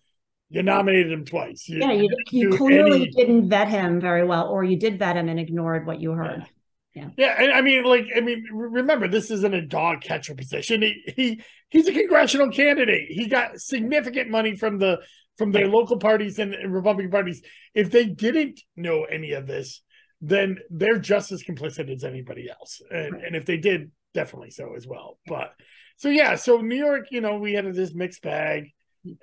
you 0.48 0.62
nominated 0.62 1.12
him 1.12 1.26
twice. 1.26 1.68
You, 1.68 1.80
yeah, 1.80 1.92
you, 1.92 2.08
you 2.30 2.56
clearly 2.56 3.02
any... 3.02 3.10
didn't 3.10 3.50
vet 3.50 3.68
him 3.68 4.00
very 4.00 4.24
well, 4.24 4.48
or 4.48 4.64
you 4.64 4.78
did 4.78 4.98
vet 4.98 5.16
him 5.16 5.28
and 5.28 5.38
ignored 5.38 5.86
what 5.86 6.00
you 6.00 6.12
heard. 6.12 6.40
Yeah. 6.40 6.46
Yeah, 6.94 7.34
and 7.38 7.52
I 7.52 7.60
mean, 7.60 7.84
like, 7.84 8.06
I 8.16 8.20
mean, 8.20 8.46
remember, 8.52 9.06
this 9.06 9.30
isn't 9.30 9.54
a 9.54 9.62
dog 9.62 10.00
catcher 10.00 10.34
position. 10.34 10.82
He, 10.82 11.02
he 11.16 11.42
he's 11.68 11.86
a 11.86 11.92
congressional 11.92 12.50
candidate. 12.50 13.08
He 13.10 13.28
got 13.28 13.60
significant 13.60 14.28
money 14.28 14.56
from 14.56 14.78
the 14.78 14.98
from 15.38 15.52
the 15.52 15.64
local 15.66 15.98
parties 15.98 16.38
and 16.38 16.54
Republican 16.72 17.10
parties. 17.10 17.42
If 17.74 17.90
they 17.90 18.06
didn't 18.06 18.60
know 18.76 19.04
any 19.04 19.32
of 19.32 19.46
this, 19.46 19.82
then 20.20 20.58
they're 20.68 20.98
just 20.98 21.32
as 21.32 21.42
complicit 21.42 21.90
as 21.90 22.04
anybody 22.04 22.50
else. 22.50 22.82
And, 22.90 23.14
and 23.22 23.36
if 23.36 23.46
they 23.46 23.56
did, 23.56 23.90
definitely 24.12 24.50
so 24.50 24.74
as 24.76 24.86
well. 24.86 25.18
But 25.26 25.54
so 25.96 26.08
yeah, 26.08 26.34
so 26.34 26.58
New 26.58 26.76
York, 26.76 27.06
you 27.10 27.20
know, 27.20 27.38
we 27.38 27.54
had 27.54 27.72
this 27.74 27.94
mixed 27.94 28.22
bag, 28.22 28.72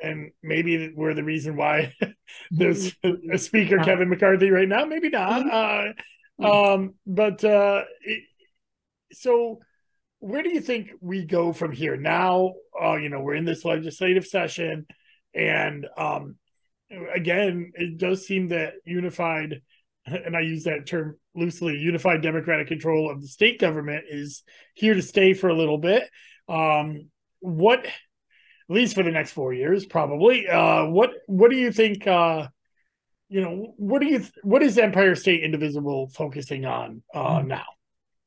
and 0.02 0.32
maybe 0.42 0.92
we're 0.96 1.14
the 1.14 1.24
reason 1.24 1.56
why 1.56 1.94
there's 2.52 2.96
a 3.04 3.38
speaker, 3.38 3.78
Kevin 3.78 4.10
McCarthy, 4.10 4.50
right 4.50 4.68
now. 4.68 4.86
Maybe 4.86 5.10
not. 5.10 5.46
Mm-hmm. 5.46 5.90
Uh, 5.90 5.94
um, 6.44 6.96
but 7.06 7.44
uh, 7.44 7.84
so 9.12 9.60
where 10.20 10.44
do 10.44 10.50
you 10.50 10.62
think 10.62 10.92
we 11.02 11.26
go 11.26 11.54
from 11.54 11.72
here? 11.72 11.98
Now, 11.98 12.54
uh, 12.80 12.96
you 12.96 13.10
know, 13.10 13.22
we're 13.22 13.36
in 13.36 13.46
this 13.46 13.66
legislative 13.66 14.26
session, 14.26 14.86
and 15.34 15.88
um, 15.98 16.36
again, 17.14 17.72
it 17.76 17.98
does 17.98 18.26
seem 18.26 18.50
that 18.50 18.74
unified 18.86 19.62
and 20.08 20.36
I 20.36 20.42
use 20.42 20.64
that 20.64 20.86
term 20.88 21.18
loosely, 21.36 21.78
unified 21.78 22.22
democratic 22.22 22.68
control 22.68 23.12
of 23.12 23.22
the 23.22 23.28
state 23.28 23.60
government 23.60 24.06
is 24.10 24.44
here 24.74 24.94
to 24.94 25.02
stay 25.02 25.34
for 25.34 25.50
a 25.50 25.56
little 25.58 25.78
bit. 25.78 26.10
Um, 26.48 27.10
what 27.40 27.86
at 28.70 28.74
least 28.74 28.96
for 28.96 29.04
the 29.04 29.12
next 29.12 29.32
four 29.32 29.54
years, 29.54 29.86
probably. 29.86 30.48
Uh, 30.48 30.86
what 30.88 31.12
what 31.28 31.52
do 31.52 31.58
you 31.58 31.72
think? 31.72 32.06
Uh, 32.06 32.48
you 33.30 33.42
know, 33.42 33.74
what 33.78 34.02
do 34.02 34.08
you 34.08 34.26
what 34.44 34.64
is 34.64 34.78
Empire 34.78 35.16
State 35.16 35.44
Indivisible 35.44 36.10
focusing 36.10 36.66
on 36.66 37.04
uh, 37.14 37.40
mm-hmm. 37.40 37.48
now? 37.50 37.66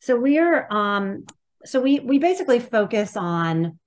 So 0.01 0.17
we 0.17 0.39
are 0.39 0.71
um, 0.73 1.25
so 1.65 1.81
we 1.81 2.01
we 2.01 2.19
basically 2.19 2.61
focus 2.61 3.17
on 3.17 3.79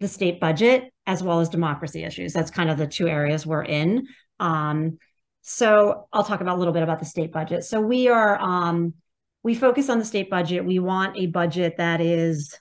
the 0.00 0.08
state 0.08 0.40
budget 0.40 0.92
as 1.06 1.22
well 1.22 1.40
as 1.40 1.48
democracy 1.48 2.04
issues. 2.04 2.32
That's 2.32 2.50
kind 2.50 2.70
of 2.70 2.76
the 2.76 2.86
two 2.86 3.08
areas 3.08 3.46
we're 3.46 3.64
in. 3.64 4.06
Um, 4.40 4.98
so 5.42 6.06
I'll 6.12 6.24
talk 6.24 6.40
about 6.40 6.56
a 6.56 6.58
little 6.58 6.74
bit 6.74 6.82
about 6.82 6.98
the 6.98 7.06
state 7.06 7.32
budget. 7.32 7.64
So 7.64 7.80
we 7.80 8.08
are 8.08 8.38
um, 8.40 8.94
we 9.42 9.54
focus 9.54 9.88
on 9.88 9.98
the 9.98 10.04
state 10.04 10.28
budget. 10.28 10.64
We 10.64 10.80
want 10.80 11.16
a 11.16 11.26
budget 11.26 11.76
that 11.78 12.00
is 12.00 12.58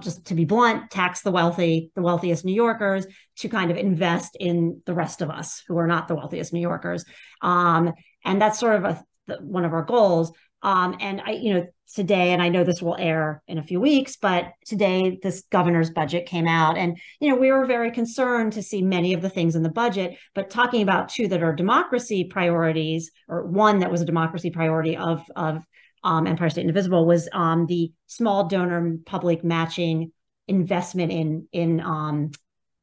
just 0.00 0.26
to 0.26 0.34
be 0.34 0.44
blunt, 0.44 0.90
tax 0.90 1.22
the 1.22 1.30
wealthy, 1.30 1.90
the 1.94 2.02
wealthiest 2.02 2.44
New 2.44 2.54
Yorkers 2.54 3.06
to 3.38 3.48
kind 3.48 3.70
of 3.70 3.76
invest 3.76 4.36
in 4.38 4.82
the 4.86 4.94
rest 4.94 5.22
of 5.22 5.30
us 5.30 5.62
who 5.66 5.76
are 5.78 5.86
not 5.86 6.08
the 6.08 6.14
wealthiest 6.14 6.52
New 6.52 6.60
Yorkers. 6.60 7.04
Um, 7.42 7.92
and 8.24 8.40
that's 8.40 8.58
sort 8.58 8.76
of 8.76 8.84
a, 8.84 9.04
the, 9.26 9.36
one 9.36 9.64
of 9.64 9.72
our 9.72 9.82
goals. 9.84 10.32
Um, 10.62 10.96
and 11.00 11.20
I, 11.20 11.32
you 11.32 11.54
know, 11.54 11.66
today, 11.94 12.32
and 12.32 12.42
I 12.42 12.48
know 12.48 12.64
this 12.64 12.82
will 12.82 12.96
air 12.98 13.42
in 13.46 13.58
a 13.58 13.62
few 13.62 13.80
weeks, 13.80 14.16
but 14.16 14.46
today 14.66 15.18
this 15.22 15.44
governor's 15.50 15.90
budget 15.90 16.26
came 16.26 16.48
out, 16.48 16.76
and 16.76 16.98
you 17.20 17.28
know, 17.28 17.36
we 17.36 17.52
were 17.52 17.66
very 17.66 17.90
concerned 17.90 18.54
to 18.54 18.62
see 18.62 18.82
many 18.82 19.12
of 19.12 19.22
the 19.22 19.28
things 19.28 19.54
in 19.54 19.62
the 19.62 19.68
budget. 19.68 20.16
But 20.34 20.50
talking 20.50 20.82
about 20.82 21.10
two 21.10 21.28
that 21.28 21.42
are 21.42 21.54
democracy 21.54 22.24
priorities, 22.24 23.10
or 23.28 23.46
one 23.46 23.80
that 23.80 23.90
was 23.90 24.00
a 24.00 24.06
democracy 24.06 24.50
priority 24.50 24.96
of 24.96 25.22
of 25.36 25.64
um, 26.04 26.26
Empire 26.26 26.50
State 26.50 26.62
Indivisible 26.62 27.06
was 27.06 27.28
um, 27.32 27.66
the 27.66 27.90
small 28.06 28.46
donor 28.46 28.98
public 29.06 29.42
matching 29.42 30.12
investment 30.46 31.10
in 31.10 31.48
in 31.52 31.80
um, 31.80 32.30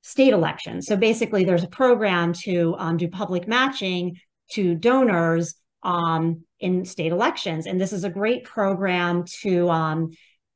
state 0.02 0.34
elections. 0.34 0.88
So 0.88 0.98
basically, 0.98 1.46
there's 1.46 1.64
a 1.64 1.70
program 1.70 2.34
to 2.46 2.76
um, 2.78 2.98
do 2.98 3.08
public 3.08 3.48
matching 3.48 4.18
to 4.52 4.76
donors 4.76 5.56
um, 5.84 6.44
in 6.60 6.84
state 6.84 7.12
elections, 7.12 7.68
and 7.68 7.80
this 7.80 7.94
is 7.94 8.04
a 8.04 8.10
great 8.10 8.44
program 8.44 9.24
to 9.42 9.70
um, 9.70 10.10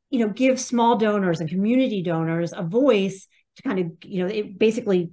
you 0.10 0.20
know 0.20 0.30
give 0.30 0.60
small 0.60 0.98
donors 0.98 1.40
and 1.40 1.50
community 1.50 2.02
donors 2.02 2.52
a 2.56 2.64
voice 2.64 3.28
to 3.58 3.62
kind 3.62 3.80
of 3.80 3.92
you 4.04 4.24
know 4.24 4.34
it 4.34 4.58
basically 4.58 5.12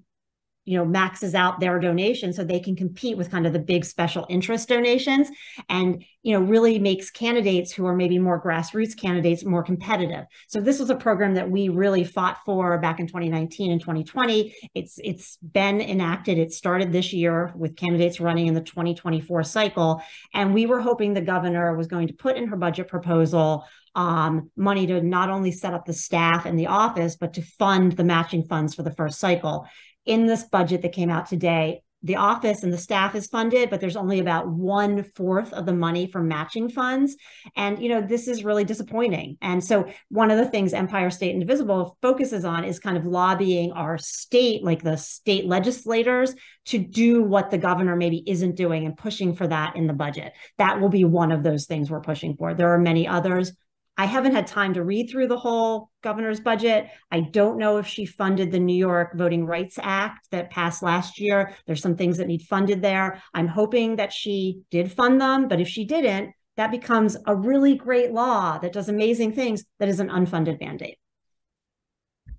you 0.64 0.76
know 0.76 0.85
maxes 0.85 1.35
out 1.35 1.61
their 1.61 1.78
donation 1.78 2.33
so 2.33 2.45
they 2.45 2.61
can 2.61 2.76
compete 2.76 3.16
with 3.16 3.31
kind 3.31 3.47
of 3.47 3.52
the 3.52 3.59
big 3.59 3.85
special 3.85 4.26
interest 4.28 4.69
donations 4.69 5.28
and 5.69 6.04
you 6.23 6.33
know 6.33 6.45
really 6.45 6.78
makes 6.78 7.11
candidates 7.11 7.73
who 7.73 7.85
are 7.87 7.97
maybe 7.97 8.19
more 8.19 8.42
grassroots 8.42 8.97
candidates 8.97 9.45
more 9.45 9.62
competitive. 9.62 10.25
So 10.49 10.61
this 10.61 10.78
was 10.78 10.90
a 10.90 10.97
program 10.97 11.35
that 11.35 11.50
we 11.50 11.69
really 11.69 12.04
fought 12.04 12.38
for 12.45 12.78
back 12.78 13.00
in 13.00 13.07
2019 13.07 13.73
and 13.73 13.81
2020 13.81 14.54
it's 14.75 14.99
it's 15.02 15.37
been 15.38 15.81
enacted. 15.81 16.38
It 16.38 16.52
started 16.52 16.92
this 16.92 17.12
year 17.12 17.52
with 17.57 17.76
candidates 17.76 18.21
running 18.21 18.47
in 18.47 18.54
the 18.54 18.61
2024 18.61 19.42
cycle. 19.45 20.02
And 20.35 20.54
we 20.54 20.66
were 20.66 20.81
hoping 20.81 21.12
the 21.12 21.21
governor 21.21 21.76
was 21.76 21.87
going 21.87 22.09
to 22.09 22.14
put 22.14 22.37
in 22.37 22.49
her 22.49 22.57
budget 22.57 22.88
proposal 22.88 23.66
um, 23.95 24.50
money 24.57 24.87
to 24.87 25.02
not 25.02 25.28
only 25.28 25.52
set 25.52 25.75
up 25.75 25.85
the 25.85 25.92
staff 25.92 26.47
and 26.47 26.59
the 26.59 26.69
office, 26.69 27.16
but 27.16 27.35
to 27.35 27.42
fund 27.42 27.92
the 27.92 28.04
matching 28.04 28.45
funds 28.45 28.75
for 28.75 28.83
the 28.83 28.95
first 28.95 29.19
cycle 29.19 29.66
in 30.06 30.26
this 30.26 30.44
budget 30.44 30.82
that 30.82 30.92
came 30.92 31.11
out 31.11 31.26
today, 31.26 31.82
the 32.04 32.16
office 32.16 32.62
and 32.62 32.73
the 32.73 32.78
staff 32.78 33.14
is 33.14 33.28
funded, 33.28 33.71
but 33.71 33.80
there's 33.80 33.97
only 33.97 34.18
about 34.18 34.49
one 34.49 35.04
fourth 35.04 35.52
of 35.52 35.66
the 35.66 35.73
money 35.73 36.06
for 36.06 36.21
matching 36.21 36.68
funds. 36.68 37.16
And, 37.54 37.80
you 37.80 37.88
know, 37.88 38.00
this 38.00 38.26
is 38.26 38.44
really 38.44 38.64
disappointing. 38.64 39.37
And 39.40 39.62
so, 39.62 39.88
one 40.09 40.30
of 40.30 40.38
the 40.38 40.49
things 40.49 40.73
Empire 40.73 41.11
State 41.11 41.32
Indivisible 41.32 41.97
focuses 42.02 42.44
on 42.44 42.64
is 42.64 42.80
kind 42.80 42.97
of 42.97 43.06
lobbying 43.06 43.73
our 43.73 43.99
state, 43.99 44.64
like 44.64 44.82
the 44.82 44.97
state 44.97 45.47
legislators, 45.47 46.35
to 46.66 46.78
do 46.78 47.23
what 47.23 47.50
the 47.50 47.59
governor 47.59 47.97
maybe 47.97 48.23
isn't 48.26 48.56
doing 48.56 48.85
and 48.85 48.97
pushing 48.97 49.35
for 49.35 49.47
that 49.47 49.76
in 49.76 49.87
the 49.87 49.92
budget. 49.92 50.32
That 50.59 50.80
will 50.80 50.88
be 50.88 51.04
one 51.04 51.30
of 51.30 51.42
those 51.42 51.66
things 51.66 51.90
we're 51.90 52.00
pushing 52.00 52.37
for. 52.37 52.54
There 52.54 52.73
are 52.73 52.78
many 52.78 53.06
others. 53.06 53.52
I 53.96 54.06
haven't 54.06 54.34
had 54.34 54.46
time 54.46 54.75
to 54.75 54.84
read 54.84 55.11
through 55.11 55.28
the 55.28 55.38
whole 55.38 55.90
governor's 56.02 56.40
budget. 56.40 56.88
I 57.11 57.20
don't 57.20 57.58
know 57.58 57.76
if 57.76 57.87
she 57.87 58.06
funded 58.06 58.50
the 58.50 58.58
New 58.58 58.76
York 58.76 59.12
Voting 59.16 59.44
Rights 59.44 59.78
Act 59.80 60.28
that 60.30 60.50
passed 60.50 60.82
last 60.82 61.20
year. 61.20 61.54
There's 61.66 61.82
some 61.82 61.96
things 61.96 62.16
that 62.18 62.26
need 62.26 62.42
funded 62.42 62.80
there. 62.80 63.22
I'm 63.34 63.49
hoping 63.49 63.96
that 63.96 64.12
she 64.12 64.62
did 64.70 64.90
fund 64.90 65.20
them, 65.20 65.46
but 65.46 65.61
if 65.61 65.68
she 65.68 65.84
didn't, 65.84 66.32
that 66.56 66.70
becomes 66.70 67.16
a 67.26 67.37
really 67.37 67.75
great 67.75 68.12
law 68.12 68.58
that 68.58 68.72
does 68.72 68.88
amazing 68.88 69.32
things 69.32 69.64
that 69.78 69.88
is 69.88 70.00
an 70.00 70.08
unfunded 70.08 70.61
mandate. 70.61 70.99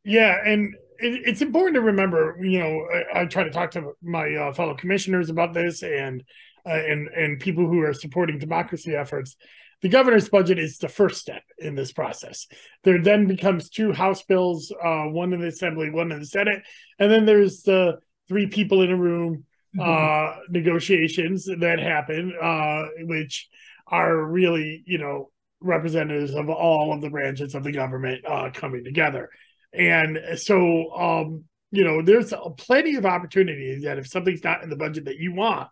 Yeah, 0.03 0.35
and 0.45 0.73
it's 0.99 1.41
important 1.41 1.75
to 1.75 1.81
remember, 1.81 2.37
you 2.41 2.59
know, 2.59 2.87
I, 3.13 3.21
I 3.21 3.25
try 3.25 3.43
to 3.43 3.49
talk 3.49 3.71
to 3.71 3.93
my 4.01 4.33
uh, 4.33 4.53
fellow 4.53 4.75
commissioners 4.75 5.29
about 5.29 5.53
this 5.53 5.83
and 5.83 6.23
uh, 6.65 6.73
and 6.73 7.07
and 7.09 7.39
people 7.39 7.67
who 7.67 7.81
are 7.81 7.93
supporting 7.93 8.39
democracy 8.39 8.95
efforts 8.95 9.35
the 9.83 9.89
governor's 9.89 10.29
budget 10.29 10.57
is 10.59 10.77
the 10.77 10.87
first 10.87 11.19
step 11.19 11.43
in 11.59 11.75
this 11.75 11.91
process. 11.91 12.47
There 12.85 13.03
then 13.03 13.27
becomes 13.27 13.69
two 13.69 13.91
House 13.91 14.23
bills, 14.23 14.71
uh, 14.71 15.03
one 15.03 15.33
in 15.33 15.41
the 15.41 15.47
Assembly, 15.47 15.89
one 15.89 16.09
in 16.13 16.19
the 16.19 16.25
Senate, 16.25 16.63
and 16.99 17.11
then 17.11 17.25
there's 17.25 17.63
the 17.63 17.99
three 18.29 18.47
people 18.47 18.81
in 18.81 18.91
a 18.91 18.95
room 18.95 19.43
mm-hmm. 19.75 19.81
uh, 19.81 20.37
negotiations 20.49 21.45
that 21.45 21.79
happen, 21.79 22.33
uh, 22.41 22.83
which 23.01 23.49
are 23.85 24.25
really, 24.25 24.83
you 24.87 24.99
know, 24.99 25.31
representatives 25.59 26.33
of 26.33 26.49
all 26.49 26.93
of 26.93 27.01
the 27.01 27.09
branches 27.09 27.53
of 27.53 27.65
the 27.65 27.71
government 27.73 28.23
uh, 28.25 28.51
coming 28.53 28.85
together. 28.85 29.29
And 29.73 30.17
so, 30.35 30.93
um, 30.95 31.43
you 31.71 31.83
know, 31.83 32.01
there's 32.01 32.33
plenty 32.57 32.95
of 32.95 33.05
opportunities 33.05 33.83
that 33.83 33.97
if 33.97 34.07
something's 34.07 34.45
not 34.45 34.63
in 34.63 34.69
the 34.69 34.77
budget 34.77 35.05
that 35.05 35.17
you 35.17 35.33
want, 35.33 35.67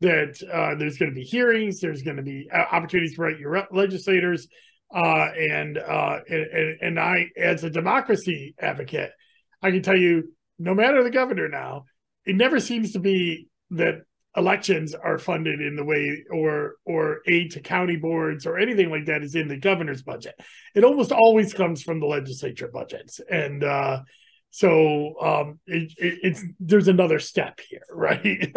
that 0.00 0.40
uh, 0.52 0.74
there's 0.76 0.96
going 0.96 1.10
to 1.10 1.14
be 1.14 1.24
hearings, 1.24 1.80
there's 1.80 2.02
going 2.02 2.16
to 2.16 2.22
be 2.22 2.48
uh, 2.52 2.64
opportunities 2.72 3.14
for 3.14 3.30
your 3.30 3.66
legislators, 3.70 4.48
uh, 4.94 5.28
and, 5.38 5.78
uh, 5.78 6.18
and 6.28 6.78
and 6.80 7.00
I, 7.00 7.28
as 7.36 7.62
a 7.64 7.70
democracy 7.70 8.54
advocate, 8.58 9.12
I 9.62 9.70
can 9.70 9.82
tell 9.82 9.96
you, 9.96 10.32
no 10.58 10.74
matter 10.74 11.02
the 11.04 11.10
governor 11.10 11.48
now, 11.48 11.84
it 12.24 12.34
never 12.34 12.60
seems 12.60 12.92
to 12.92 12.98
be 12.98 13.48
that 13.70 14.02
elections 14.36 14.94
are 14.94 15.18
funded 15.18 15.60
in 15.60 15.76
the 15.76 15.84
way 15.84 16.22
or 16.30 16.76
or 16.84 17.20
aid 17.26 17.52
to 17.52 17.60
county 17.60 17.96
boards 17.96 18.46
or 18.46 18.58
anything 18.58 18.90
like 18.90 19.06
that 19.06 19.22
is 19.22 19.34
in 19.34 19.48
the 19.48 19.56
governor's 19.56 20.02
budget. 20.02 20.34
It 20.74 20.84
almost 20.84 21.12
always 21.12 21.52
comes 21.52 21.82
from 21.82 22.00
the 22.00 22.06
legislature 22.06 22.70
budgets, 22.72 23.20
and 23.30 23.64
uh, 23.64 24.00
so 24.50 25.14
um, 25.20 25.60
it, 25.66 25.92
it, 25.98 26.18
it's 26.22 26.44
there's 26.58 26.88
another 26.88 27.18
step 27.18 27.60
here, 27.68 27.82
right? 27.90 28.52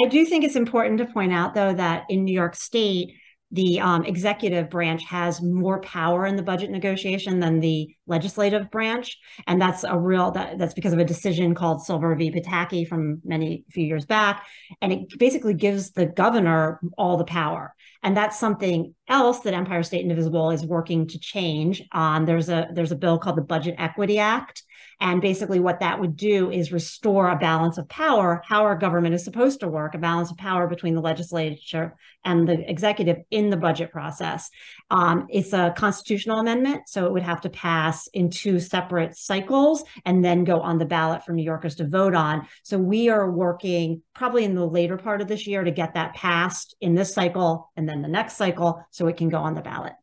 I 0.00 0.08
do 0.08 0.24
think 0.24 0.44
it's 0.44 0.56
important 0.56 0.98
to 0.98 1.06
point 1.06 1.32
out, 1.32 1.54
though, 1.54 1.74
that 1.74 2.04
in 2.08 2.24
New 2.24 2.32
York 2.32 2.54
State, 2.54 3.14
the 3.52 3.80
um, 3.80 4.04
executive 4.04 4.70
branch 4.70 5.04
has 5.04 5.42
more 5.42 5.78
power 5.82 6.24
in 6.24 6.36
the 6.36 6.42
budget 6.42 6.70
negotiation 6.70 7.38
than 7.38 7.60
the 7.60 7.94
legislative 8.06 8.70
branch, 8.70 9.18
and 9.46 9.60
that's 9.60 9.84
a 9.84 9.98
real 9.98 10.30
that, 10.30 10.56
that's 10.56 10.72
because 10.72 10.94
of 10.94 10.98
a 10.98 11.04
decision 11.04 11.54
called 11.54 11.84
Silver 11.84 12.14
v. 12.14 12.30
Pataki 12.30 12.88
from 12.88 13.20
many 13.24 13.64
few 13.70 13.84
years 13.84 14.06
back, 14.06 14.46
and 14.80 14.90
it 14.90 15.18
basically 15.18 15.52
gives 15.52 15.90
the 15.90 16.06
governor 16.06 16.80
all 16.96 17.18
the 17.18 17.24
power, 17.24 17.74
and 18.02 18.16
that's 18.16 18.40
something 18.40 18.94
else 19.06 19.40
that 19.40 19.52
Empire 19.52 19.82
State 19.82 20.00
Indivisible 20.00 20.50
is 20.50 20.64
working 20.64 21.06
to 21.08 21.18
change. 21.18 21.82
Um, 21.92 22.24
there's 22.24 22.48
a 22.48 22.68
there's 22.72 22.92
a 22.92 22.96
bill 22.96 23.18
called 23.18 23.36
the 23.36 23.42
Budget 23.42 23.74
Equity 23.76 24.18
Act 24.18 24.62
and 25.02 25.20
basically, 25.20 25.58
what 25.58 25.80
that 25.80 25.98
would 25.98 26.16
do 26.16 26.52
is 26.52 26.70
restore 26.70 27.28
a 27.28 27.36
balance 27.36 27.76
of 27.76 27.88
power, 27.88 28.40
how 28.46 28.62
our 28.62 28.76
government 28.76 29.16
is 29.16 29.24
supposed 29.24 29.58
to 29.58 29.68
work, 29.68 29.96
a 29.96 29.98
balance 29.98 30.30
of 30.30 30.36
power 30.36 30.68
between 30.68 30.94
the 30.94 31.00
legislature 31.00 31.96
and 32.24 32.48
the 32.48 32.70
executive 32.70 33.16
in 33.32 33.50
the 33.50 33.56
budget 33.56 33.90
process. 33.90 34.48
Um, 34.92 35.26
it's 35.28 35.52
a 35.52 35.74
constitutional 35.76 36.38
amendment, 36.38 36.88
so 36.88 37.04
it 37.04 37.12
would 37.12 37.24
have 37.24 37.40
to 37.40 37.50
pass 37.50 38.06
in 38.14 38.30
two 38.30 38.60
separate 38.60 39.16
cycles 39.16 39.82
and 40.04 40.24
then 40.24 40.44
go 40.44 40.60
on 40.60 40.78
the 40.78 40.84
ballot 40.84 41.24
for 41.24 41.32
New 41.32 41.42
Yorkers 41.42 41.74
to 41.76 41.88
vote 41.88 42.14
on. 42.14 42.46
So 42.62 42.78
we 42.78 43.08
are 43.08 43.28
working 43.28 44.02
probably 44.14 44.44
in 44.44 44.54
the 44.54 44.64
later 44.64 44.96
part 44.96 45.20
of 45.20 45.26
this 45.26 45.48
year 45.48 45.64
to 45.64 45.72
get 45.72 45.94
that 45.94 46.14
passed 46.14 46.76
in 46.80 46.94
this 46.94 47.12
cycle 47.12 47.72
and 47.76 47.88
then 47.88 48.02
the 48.02 48.08
next 48.08 48.36
cycle 48.36 48.86
so 48.92 49.08
it 49.08 49.16
can 49.16 49.30
go 49.30 49.38
on 49.38 49.54
the 49.54 49.62
ballot. 49.62 49.94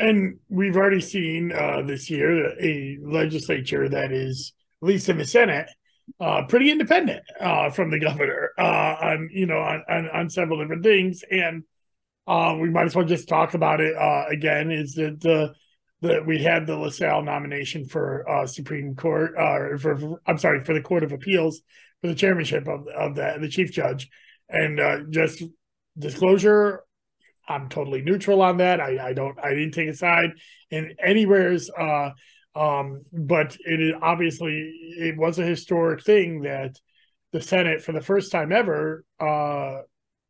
And 0.00 0.38
we've 0.48 0.76
already 0.76 1.02
seen 1.02 1.52
uh, 1.52 1.82
this 1.82 2.08
year 2.08 2.58
a 2.58 2.96
legislature 3.02 3.86
that 3.86 4.12
is, 4.12 4.54
at 4.82 4.88
least 4.88 5.10
in 5.10 5.18
the 5.18 5.26
Senate, 5.26 5.68
uh, 6.18 6.46
pretty 6.48 6.70
independent 6.70 7.22
uh, 7.38 7.68
from 7.68 7.90
the 7.90 8.00
governor 8.00 8.50
uh, 8.58 8.96
on 9.02 9.28
you 9.30 9.44
know 9.44 9.58
on, 9.58 9.84
on, 9.88 10.08
on 10.08 10.30
several 10.30 10.58
different 10.58 10.82
things, 10.82 11.22
and 11.30 11.64
uh, 12.26 12.56
we 12.58 12.70
might 12.70 12.86
as 12.86 12.96
well 12.96 13.04
just 13.04 13.28
talk 13.28 13.52
about 13.52 13.80
it 13.82 13.94
uh, 13.94 14.24
again. 14.30 14.70
Is 14.70 14.94
that 14.94 15.20
the 15.20 15.54
that 16.00 16.26
we 16.26 16.42
had 16.42 16.66
the 16.66 16.78
LaSalle 16.78 17.22
nomination 17.22 17.84
for 17.84 18.24
Supreme 18.46 18.96
Court, 18.96 19.34
or 19.36 19.76
for, 19.76 20.18
I'm 20.26 20.38
sorry 20.38 20.64
for 20.64 20.72
the 20.72 20.80
Court 20.80 21.04
of 21.04 21.12
Appeals 21.12 21.60
for 22.00 22.08
the 22.08 22.14
chairmanship 22.14 22.66
of 22.66 22.88
of 22.88 23.16
that 23.16 23.40
the 23.42 23.50
chief 23.50 23.70
judge, 23.70 24.08
and 24.48 25.12
just 25.12 25.42
disclosure 25.98 26.84
I'm 27.50 27.68
totally 27.68 28.02
neutral 28.02 28.42
on 28.42 28.58
that. 28.58 28.80
I, 28.80 29.10
I 29.10 29.12
don't 29.14 29.38
I 29.42 29.50
didn't 29.50 29.72
take 29.72 29.88
a 29.88 29.94
side 29.94 30.30
in 30.70 30.94
anywhere's 31.02 31.70
uh, 31.70 32.10
Um, 32.54 33.04
but 33.12 33.56
it 33.60 33.80
is 33.80 33.94
obviously 34.02 34.54
it 34.98 35.16
was 35.16 35.38
a 35.38 35.44
historic 35.44 36.02
thing 36.04 36.42
that 36.42 36.72
the 37.32 37.40
Senate, 37.40 37.82
for 37.82 37.92
the 37.92 38.00
first 38.00 38.32
time 38.32 38.50
ever, 38.52 39.04
uh, 39.20 39.82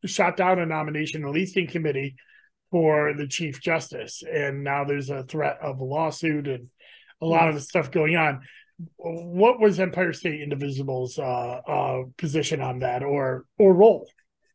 shot 0.05 0.37
down 0.37 0.59
a 0.59 0.67
nomination, 0.67 1.25
at 1.25 1.31
least 1.31 1.57
in 1.57 1.67
committee, 1.67 2.17
for 2.71 3.15
the 3.15 3.27
Chief 3.27 3.61
Justice. 3.61 4.23
And 4.31 4.65
now 4.65 4.85
there's 4.85 5.11
a 5.11 5.25
threat 5.25 5.59
of 5.63 5.81
a 5.81 5.85
lawsuit 5.85 6.47
and 6.47 6.69
a 7.23 7.27
lot 7.27 7.49
of 7.49 7.55
the 7.55 7.61
stuff 7.63 7.91
going 7.91 8.17
on. 8.17 8.43
What 8.99 9.61
was 9.61 9.81
Empire 9.81 10.13
State 10.13 10.41
Indivisible's 10.43 11.19
uh, 11.19 11.61
uh, 11.67 12.03
position 12.19 12.61
on 12.61 12.81
that 12.81 13.03
or 13.03 13.47
or 13.59 13.75
role? 13.75 14.07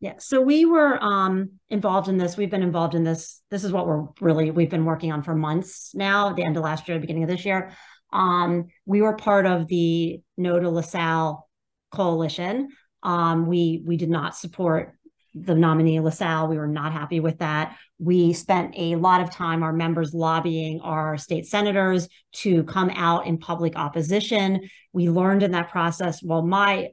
Yeah, 0.05 0.13
so 0.19 0.39
we 0.39 0.65
were 0.65 1.03
um, 1.03 1.53
involved 1.71 2.09
in 2.09 2.19
this. 2.19 2.37
We've 2.37 2.51
been 2.51 2.61
involved 2.61 2.93
in 2.93 3.03
this. 3.03 3.41
This 3.49 3.63
is 3.63 3.71
what 3.71 3.87
we're 3.87 4.03
really 4.21 4.51
we've 4.51 4.69
been 4.69 4.85
working 4.85 5.11
on 5.11 5.23
for 5.23 5.33
months 5.33 5.95
now. 5.95 6.31
The 6.31 6.43
end 6.43 6.57
of 6.57 6.63
last 6.63 6.87
year, 6.87 6.99
beginning 6.99 7.23
of 7.23 7.29
this 7.29 7.43
year, 7.43 7.71
um, 8.13 8.67
we 8.85 9.01
were 9.01 9.15
part 9.15 9.47
of 9.47 9.67
the 9.67 10.21
No 10.37 10.59
to 10.59 10.69
LaSalle 10.69 11.49
coalition. 11.91 12.69
Um, 13.01 13.47
we 13.47 13.81
we 13.83 13.97
did 13.97 14.11
not 14.11 14.35
support 14.35 14.93
the 15.33 15.55
nominee 15.55 15.99
LaSalle. 15.99 16.49
We 16.49 16.59
were 16.59 16.67
not 16.67 16.93
happy 16.93 17.19
with 17.19 17.39
that. 17.39 17.75
We 17.97 18.33
spent 18.33 18.75
a 18.77 18.97
lot 18.97 19.21
of 19.21 19.31
time, 19.31 19.63
our 19.63 19.73
members 19.73 20.13
lobbying 20.13 20.81
our 20.81 21.17
state 21.17 21.47
senators 21.47 22.07
to 22.43 22.63
come 22.65 22.91
out 22.91 23.25
in 23.25 23.39
public 23.39 23.75
opposition. 23.75 24.69
We 24.93 25.09
learned 25.09 25.41
in 25.41 25.53
that 25.53 25.71
process, 25.71 26.21
well, 26.21 26.45
my 26.45 26.89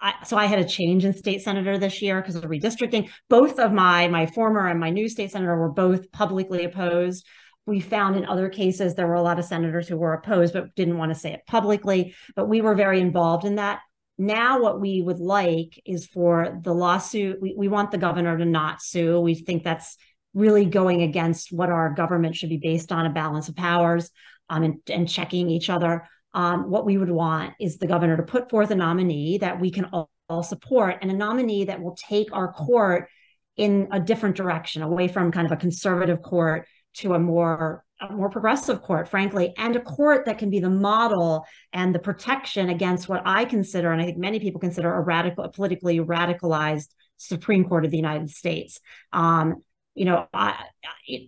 I, 0.00 0.14
so 0.24 0.36
I 0.36 0.46
had 0.46 0.58
a 0.58 0.64
change 0.64 1.04
in 1.04 1.14
state 1.14 1.42
senator 1.42 1.78
this 1.78 2.02
year 2.02 2.20
because 2.20 2.34
of 2.34 2.42
redistricting. 2.44 3.10
Both 3.28 3.58
of 3.58 3.72
my 3.72 4.08
my 4.08 4.26
former 4.26 4.66
and 4.66 4.80
my 4.80 4.90
new 4.90 5.08
state 5.08 5.30
senator 5.30 5.56
were 5.56 5.70
both 5.70 6.10
publicly 6.12 6.64
opposed. 6.64 7.26
We 7.66 7.80
found 7.80 8.16
in 8.16 8.26
other 8.26 8.48
cases 8.48 8.94
there 8.94 9.06
were 9.06 9.14
a 9.14 9.22
lot 9.22 9.38
of 9.38 9.44
senators 9.44 9.88
who 9.88 9.96
were 9.96 10.14
opposed 10.14 10.52
but 10.52 10.74
didn't 10.74 10.98
want 10.98 11.12
to 11.12 11.18
say 11.18 11.32
it 11.32 11.40
publicly. 11.46 12.14
But 12.34 12.48
we 12.48 12.60
were 12.60 12.74
very 12.74 13.00
involved 13.00 13.44
in 13.44 13.56
that. 13.56 13.80
Now, 14.18 14.62
what 14.62 14.80
we 14.80 15.02
would 15.02 15.18
like 15.18 15.80
is 15.84 16.06
for 16.06 16.58
the 16.62 16.72
lawsuit. 16.72 17.40
We, 17.40 17.54
we 17.56 17.68
want 17.68 17.90
the 17.90 17.98
governor 17.98 18.38
to 18.38 18.44
not 18.44 18.80
sue. 18.80 19.20
We 19.20 19.34
think 19.34 19.62
that's 19.62 19.96
really 20.32 20.64
going 20.64 21.02
against 21.02 21.52
what 21.52 21.70
our 21.70 21.92
government 21.92 22.36
should 22.36 22.48
be 22.48 22.60
based 22.62 22.92
on 22.92 23.06
a 23.06 23.10
balance 23.10 23.48
of 23.48 23.56
powers 23.56 24.10
um, 24.48 24.62
and, 24.62 24.76
and 24.88 25.08
checking 25.08 25.50
each 25.50 25.68
other. 25.68 26.08
Um, 26.36 26.70
what 26.70 26.84
we 26.84 26.98
would 26.98 27.10
want 27.10 27.54
is 27.58 27.78
the 27.78 27.86
governor 27.86 28.16
to 28.18 28.22
put 28.22 28.50
forth 28.50 28.70
a 28.70 28.74
nominee 28.74 29.38
that 29.38 29.58
we 29.58 29.70
can 29.70 29.86
all, 29.86 30.10
all 30.28 30.42
support 30.42 30.98
and 31.00 31.10
a 31.10 31.14
nominee 31.14 31.64
that 31.64 31.82
will 31.82 31.96
take 31.96 32.28
our 32.32 32.52
court 32.52 33.08
in 33.56 33.88
a 33.90 33.98
different 33.98 34.36
direction, 34.36 34.82
away 34.82 35.08
from 35.08 35.32
kind 35.32 35.46
of 35.46 35.52
a 35.52 35.56
conservative 35.56 36.20
court 36.20 36.68
to 36.98 37.14
a 37.14 37.18
more 37.18 37.82
a 38.02 38.12
more 38.12 38.28
progressive 38.28 38.82
court, 38.82 39.08
frankly, 39.08 39.54
and 39.56 39.74
a 39.74 39.80
court 39.80 40.26
that 40.26 40.36
can 40.36 40.50
be 40.50 40.60
the 40.60 40.68
model 40.68 41.46
and 41.72 41.94
the 41.94 41.98
protection 41.98 42.68
against 42.68 43.08
what 43.08 43.22
I 43.24 43.46
consider, 43.46 43.90
and 43.90 44.02
I 44.02 44.04
think 44.04 44.18
many 44.18 44.38
people 44.38 44.60
consider 44.60 44.92
a 44.92 45.00
radical, 45.00 45.44
a 45.44 45.48
politically 45.48 46.00
radicalized 46.00 46.88
Supreme 47.16 47.64
Court 47.64 47.86
of 47.86 47.90
the 47.90 47.96
United 47.96 48.28
States. 48.28 48.80
Um, 49.14 49.62
you 49.96 50.04
know, 50.04 50.28
I 50.32 50.62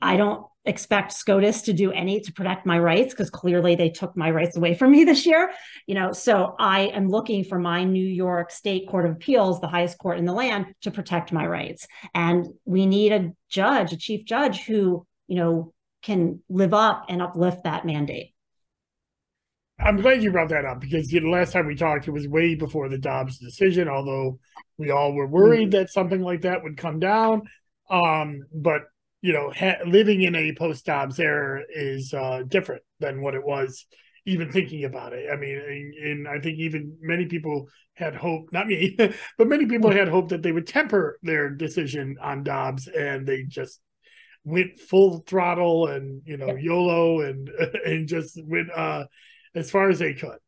I 0.02 0.16
don't 0.16 0.46
expect 0.66 1.12
SCOTUS 1.12 1.62
to 1.62 1.72
do 1.72 1.90
any 1.90 2.20
to 2.20 2.32
protect 2.32 2.66
my 2.66 2.78
rights 2.78 3.14
because 3.14 3.30
clearly 3.30 3.74
they 3.74 3.88
took 3.88 4.14
my 4.16 4.30
rights 4.30 4.56
away 4.56 4.74
from 4.74 4.92
me 4.92 5.04
this 5.10 5.26
year. 5.26 5.50
You 5.86 5.94
know, 5.94 6.12
so 6.12 6.54
I 6.58 6.82
am 6.88 7.08
looking 7.08 7.42
for 7.42 7.58
my 7.58 7.82
New 7.82 8.06
York 8.06 8.50
State 8.50 8.86
Court 8.86 9.06
of 9.06 9.12
Appeals, 9.12 9.60
the 9.60 9.68
highest 9.68 9.98
court 9.98 10.18
in 10.18 10.26
the 10.26 10.34
land, 10.34 10.66
to 10.82 10.90
protect 10.90 11.32
my 11.32 11.46
rights. 11.46 11.88
And 12.14 12.46
we 12.66 12.86
need 12.86 13.12
a 13.12 13.32
judge, 13.48 13.92
a 13.92 13.96
chief 13.96 14.26
judge 14.26 14.64
who, 14.64 15.06
you 15.26 15.36
know, 15.36 15.72
can 16.02 16.40
live 16.48 16.74
up 16.74 17.06
and 17.08 17.22
uplift 17.22 17.64
that 17.64 17.86
mandate. 17.86 18.34
I'm 19.80 20.00
glad 20.00 20.22
you 20.22 20.32
brought 20.32 20.48
that 20.48 20.64
up 20.64 20.80
because 20.80 21.12
you 21.12 21.20
know, 21.20 21.30
last 21.30 21.52
time 21.52 21.66
we 21.66 21.76
talked, 21.76 22.08
it 22.08 22.10
was 22.10 22.26
way 22.26 22.56
before 22.56 22.88
the 22.88 22.98
Dobbs 22.98 23.38
decision, 23.38 23.88
although 23.88 24.38
we 24.76 24.90
all 24.90 25.12
were 25.12 25.26
worried 25.26 25.70
mm-hmm. 25.70 25.82
that 25.82 25.90
something 25.90 26.20
like 26.20 26.42
that 26.42 26.62
would 26.64 26.76
come 26.76 26.98
down. 26.98 27.42
Um, 27.90 28.42
but 28.52 28.82
you 29.20 29.32
know, 29.32 29.50
ha- 29.50 29.82
living 29.84 30.22
in 30.22 30.34
a 30.34 30.54
post 30.54 30.86
Dobbs 30.86 31.18
era 31.18 31.62
is 31.68 32.14
uh, 32.14 32.42
different 32.46 32.82
than 33.00 33.20
what 33.20 33.34
it 33.34 33.44
was 33.44 33.86
even 34.28 34.52
thinking 34.52 34.84
about 34.84 35.14
it. 35.14 35.28
I 35.32 35.36
mean, 35.36 35.56
and, 35.56 35.94
and, 35.94 36.28
I 36.28 36.38
think 36.38 36.58
even 36.58 36.98
many 37.00 37.26
people 37.26 37.68
had 37.94 38.14
hope, 38.14 38.50
not 38.52 38.66
me, 38.66 38.94
but 39.38 39.48
many 39.48 39.64
people 39.66 39.90
had 39.90 40.08
hope 40.08 40.28
that 40.28 40.42
they 40.42 40.52
would 40.52 40.66
temper 40.66 41.18
their 41.22 41.48
decision 41.48 42.16
on 42.20 42.42
Dobbs 42.44 42.88
and 42.88 43.26
they 43.26 43.44
just 43.44 43.80
went 44.44 44.78
full 44.78 45.24
throttle 45.26 45.86
and, 45.86 46.22
you 46.26 46.36
know, 46.36 46.54
YOLO 46.56 47.22
and, 47.22 47.48
and 47.86 48.06
just 48.06 48.38
went 48.44 48.70
uh, 48.70 49.06
as 49.54 49.70
far 49.70 49.88
as 49.88 49.98
they 49.98 50.12
could 50.12 50.38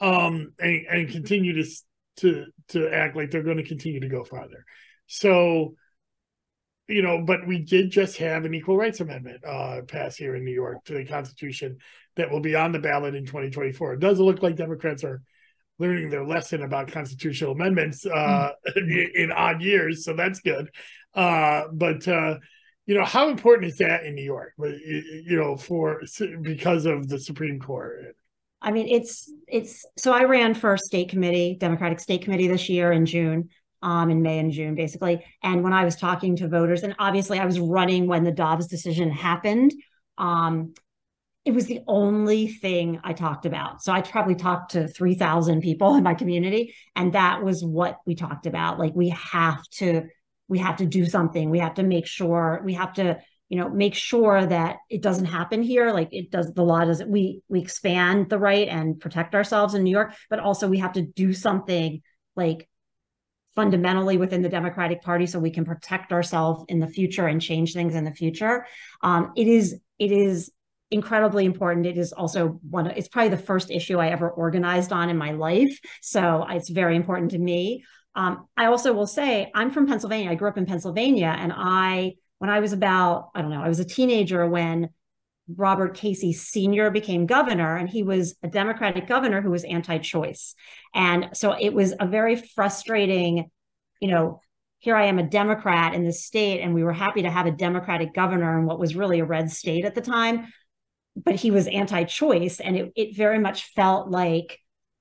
um, 0.00 0.52
and, 0.58 0.86
and 0.90 1.08
continue 1.08 1.62
to, 1.62 1.70
to, 2.16 2.46
to 2.70 2.92
act 2.92 3.14
like 3.14 3.30
they're 3.30 3.44
going 3.44 3.56
to 3.58 3.62
continue 3.62 4.00
to 4.00 4.08
go 4.08 4.24
farther. 4.24 4.64
So, 5.06 5.76
you 6.88 7.02
know, 7.02 7.22
but 7.22 7.46
we 7.46 7.58
did 7.58 7.90
just 7.90 8.16
have 8.16 8.46
an 8.46 8.54
equal 8.54 8.76
rights 8.76 9.00
amendment 9.00 9.44
uh, 9.44 9.82
pass 9.86 10.16
here 10.16 10.34
in 10.34 10.44
New 10.44 10.54
York 10.54 10.84
to 10.86 10.94
the 10.94 11.04
Constitution 11.04 11.78
that 12.16 12.30
will 12.30 12.40
be 12.40 12.56
on 12.56 12.72
the 12.72 12.78
ballot 12.78 13.14
in 13.14 13.26
2024. 13.26 13.94
It 13.94 14.00
doesn't 14.00 14.24
look 14.24 14.42
like 14.42 14.56
Democrats 14.56 15.04
are 15.04 15.22
learning 15.78 16.10
their 16.10 16.26
lesson 16.26 16.62
about 16.62 16.90
constitutional 16.90 17.52
amendments 17.52 18.06
uh, 18.06 18.50
in, 18.76 19.10
in, 19.14 19.32
odd 19.32 19.62
years, 19.62 20.04
so 20.04 20.14
that's 20.14 20.40
good. 20.40 20.70
Uh, 21.14 21.64
but 21.72 22.08
uh, 22.08 22.38
you 22.86 22.94
know, 22.94 23.04
how 23.04 23.28
important 23.28 23.70
is 23.70 23.78
that 23.78 24.04
in 24.04 24.14
New 24.14 24.24
York? 24.24 24.54
You 24.58 25.36
know, 25.36 25.56
for 25.56 26.02
because 26.40 26.86
of 26.86 27.08
the 27.08 27.20
Supreme 27.20 27.60
Court. 27.60 28.16
I 28.62 28.72
mean, 28.72 28.88
it's 28.88 29.30
it's 29.46 29.84
so 29.96 30.12
I 30.12 30.24
ran 30.24 30.54
for 30.54 30.76
state 30.78 31.10
committee, 31.10 31.56
Democratic 31.60 32.00
state 32.00 32.22
committee 32.22 32.48
this 32.48 32.68
year 32.68 32.90
in 32.90 33.04
June 33.04 33.50
um, 33.82 34.10
in 34.10 34.22
May 34.22 34.38
and 34.38 34.52
June, 34.52 34.74
basically. 34.74 35.24
And 35.42 35.62
when 35.62 35.72
I 35.72 35.84
was 35.84 35.96
talking 35.96 36.36
to 36.36 36.48
voters, 36.48 36.82
and 36.82 36.94
obviously 36.98 37.38
I 37.38 37.44
was 37.46 37.60
running 37.60 38.06
when 38.06 38.24
the 38.24 38.32
Dobbs 38.32 38.66
decision 38.66 39.10
happened, 39.10 39.72
um, 40.16 40.74
it 41.44 41.54
was 41.54 41.66
the 41.66 41.80
only 41.86 42.48
thing 42.48 43.00
I 43.04 43.14
talked 43.14 43.46
about. 43.46 43.82
So 43.82 43.92
I 43.92 44.02
probably 44.02 44.34
talked 44.34 44.72
to 44.72 44.88
3,000 44.88 45.62
people 45.62 45.94
in 45.94 46.02
my 46.02 46.14
community, 46.14 46.74
and 46.94 47.14
that 47.14 47.42
was 47.42 47.64
what 47.64 47.98
we 48.06 48.14
talked 48.14 48.46
about. 48.46 48.78
Like 48.78 48.92
we 48.94 49.10
have 49.10 49.62
to, 49.76 50.02
we 50.48 50.58
have 50.58 50.76
to 50.76 50.86
do 50.86 51.06
something. 51.06 51.48
We 51.48 51.60
have 51.60 51.74
to 51.74 51.82
make 51.82 52.06
sure, 52.06 52.60
we 52.64 52.74
have 52.74 52.92
to, 52.94 53.18
you 53.48 53.58
know, 53.58 53.70
make 53.70 53.94
sure 53.94 54.44
that 54.44 54.76
it 54.90 55.00
doesn't 55.00 55.24
happen 55.24 55.62
here. 55.62 55.90
Like 55.92 56.08
it 56.12 56.30
does, 56.30 56.52
the 56.52 56.64
law 56.64 56.84
doesn't, 56.84 57.08
we, 57.08 57.40
we 57.48 57.60
expand 57.60 58.28
the 58.28 58.38
right 58.38 58.68
and 58.68 59.00
protect 59.00 59.34
ourselves 59.34 59.72
in 59.72 59.84
New 59.84 59.90
York, 59.90 60.12
but 60.28 60.40
also 60.40 60.68
we 60.68 60.78
have 60.78 60.92
to 60.94 61.02
do 61.02 61.32
something 61.32 62.02
like 62.36 62.68
fundamentally 63.58 64.16
within 64.16 64.40
the 64.40 64.48
Democratic 64.48 65.02
Party 65.02 65.26
so 65.26 65.40
we 65.40 65.50
can 65.50 65.64
protect 65.64 66.12
ourselves 66.12 66.64
in 66.68 66.78
the 66.78 66.86
future 66.86 67.26
and 67.26 67.42
change 67.42 67.72
things 67.72 67.96
in 67.96 68.04
the 68.04 68.12
future. 68.12 68.64
Um, 69.02 69.32
it 69.36 69.48
is 69.48 69.80
it 69.98 70.12
is 70.12 70.52
incredibly 70.92 71.44
important. 71.44 71.84
It 71.84 71.98
is 71.98 72.12
also 72.12 72.60
one 72.70 72.86
of, 72.86 72.96
it's 72.96 73.08
probably 73.08 73.30
the 73.30 73.36
first 73.36 73.72
issue 73.72 73.98
I 73.98 74.10
ever 74.10 74.30
organized 74.30 74.92
on 74.92 75.10
in 75.10 75.16
my 75.16 75.32
life. 75.32 75.76
So 76.00 76.46
it's 76.48 76.68
very 76.68 76.94
important 76.94 77.32
to 77.32 77.38
me. 77.38 77.84
Um, 78.14 78.46
I 78.56 78.66
also 78.66 78.92
will 78.92 79.08
say 79.08 79.50
I'm 79.56 79.72
from 79.72 79.88
Pennsylvania. 79.88 80.30
I 80.30 80.36
grew 80.36 80.48
up 80.48 80.56
in 80.56 80.64
Pennsylvania 80.64 81.34
and 81.36 81.52
I 81.52 82.14
when 82.38 82.50
I 82.50 82.60
was 82.60 82.72
about, 82.72 83.30
I 83.34 83.42
don't 83.42 83.50
know, 83.50 83.60
I 83.60 83.68
was 83.68 83.80
a 83.80 83.84
teenager 83.84 84.46
when 84.46 84.90
Robert 85.56 85.94
Casey 85.94 86.32
Sr. 86.32 86.90
became 86.90 87.26
governor, 87.26 87.76
and 87.76 87.88
he 87.88 88.02
was 88.02 88.36
a 88.42 88.48
Democratic 88.48 89.06
governor 89.06 89.40
who 89.40 89.50
was 89.50 89.64
anti 89.64 89.98
choice. 89.98 90.54
And 90.94 91.30
so 91.32 91.56
it 91.58 91.72
was 91.72 91.94
a 91.98 92.06
very 92.06 92.36
frustrating, 92.36 93.50
you 94.00 94.08
know, 94.08 94.40
here 94.80 94.94
I 94.94 95.06
am 95.06 95.18
a 95.18 95.28
Democrat 95.28 95.94
in 95.94 96.04
the 96.04 96.12
state, 96.12 96.60
and 96.60 96.74
we 96.74 96.84
were 96.84 96.92
happy 96.92 97.22
to 97.22 97.30
have 97.30 97.46
a 97.46 97.50
Democratic 97.50 98.14
governor 98.14 98.58
in 98.58 98.66
what 98.66 98.78
was 98.78 98.94
really 98.94 99.20
a 99.20 99.24
red 99.24 99.50
state 99.50 99.84
at 99.84 99.94
the 99.94 100.00
time. 100.00 100.52
But 101.16 101.34
he 101.34 101.50
was 101.50 101.66
anti 101.66 102.04
choice, 102.04 102.60
and 102.60 102.76
it, 102.76 102.92
it 102.94 103.16
very 103.16 103.38
much 103.38 103.72
felt 103.74 104.10
like, 104.10 104.60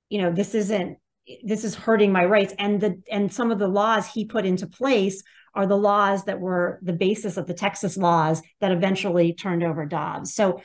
you 0.09 0.21
know, 0.21 0.31
this 0.31 0.55
isn't 0.55 0.97
this 1.43 1.63
is 1.63 1.75
hurting 1.75 2.11
my 2.11 2.23
rights 2.23 2.53
and 2.57 2.79
the 2.79 3.01
and 3.11 3.33
some 3.33 3.51
of 3.51 3.59
the 3.59 3.67
laws 3.67 4.07
he 4.07 4.23
put 4.23 4.45
into 4.45 4.65
place 4.65 5.21
are 5.57 5.65
the 5.65 5.75
laws 5.75 6.25
that 6.25 6.39
were 6.39 6.79
the 6.83 6.93
basis 6.93 7.35
of 7.35 7.47
the 7.47 7.53
Texas 7.53 7.97
laws 7.97 8.43
that 8.61 8.71
eventually 8.71 9.33
turned 9.33 9.63
over 9.63 9.87
Dobbs. 9.87 10.35
So 10.35 10.61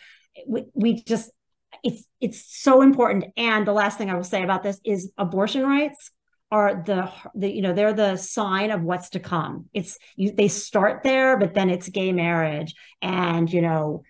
we, 0.46 0.66
we 0.74 1.02
just 1.02 1.30
it's 1.82 2.04
it's 2.20 2.44
so 2.62 2.82
important. 2.82 3.24
And 3.38 3.66
the 3.66 3.72
last 3.72 3.96
thing 3.96 4.10
I 4.10 4.14
will 4.14 4.22
say 4.22 4.42
about 4.42 4.62
this 4.62 4.78
is 4.84 5.10
abortion 5.16 5.66
rights 5.66 6.10
are 6.50 6.82
the, 6.84 7.10
the 7.34 7.50
you 7.50 7.62
know 7.62 7.72
they're 7.72 7.94
the 7.94 8.18
sign 8.18 8.70
of 8.70 8.82
what's 8.82 9.08
to 9.10 9.20
come. 9.20 9.70
It's 9.72 9.98
you, 10.14 10.32
they 10.32 10.48
start 10.48 11.02
there, 11.02 11.38
but 11.38 11.54
then 11.54 11.70
it's 11.70 11.88
gay 11.88 12.12
marriage 12.12 12.74
and 13.00 13.50
you 13.50 13.62
know 13.62 14.02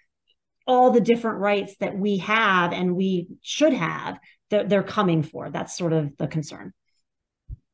all 0.66 0.90
the 0.90 1.00
different 1.00 1.38
rights 1.38 1.76
that 1.78 1.96
we 1.96 2.18
have 2.18 2.72
and 2.72 2.96
we 2.96 3.28
should 3.40 3.72
have 3.72 4.18
they're, 4.50 4.64
they're 4.64 4.82
coming 4.82 5.22
for. 5.22 5.48
That's 5.48 5.76
sort 5.76 5.92
of 5.92 6.16
the 6.18 6.26
concern. 6.26 6.72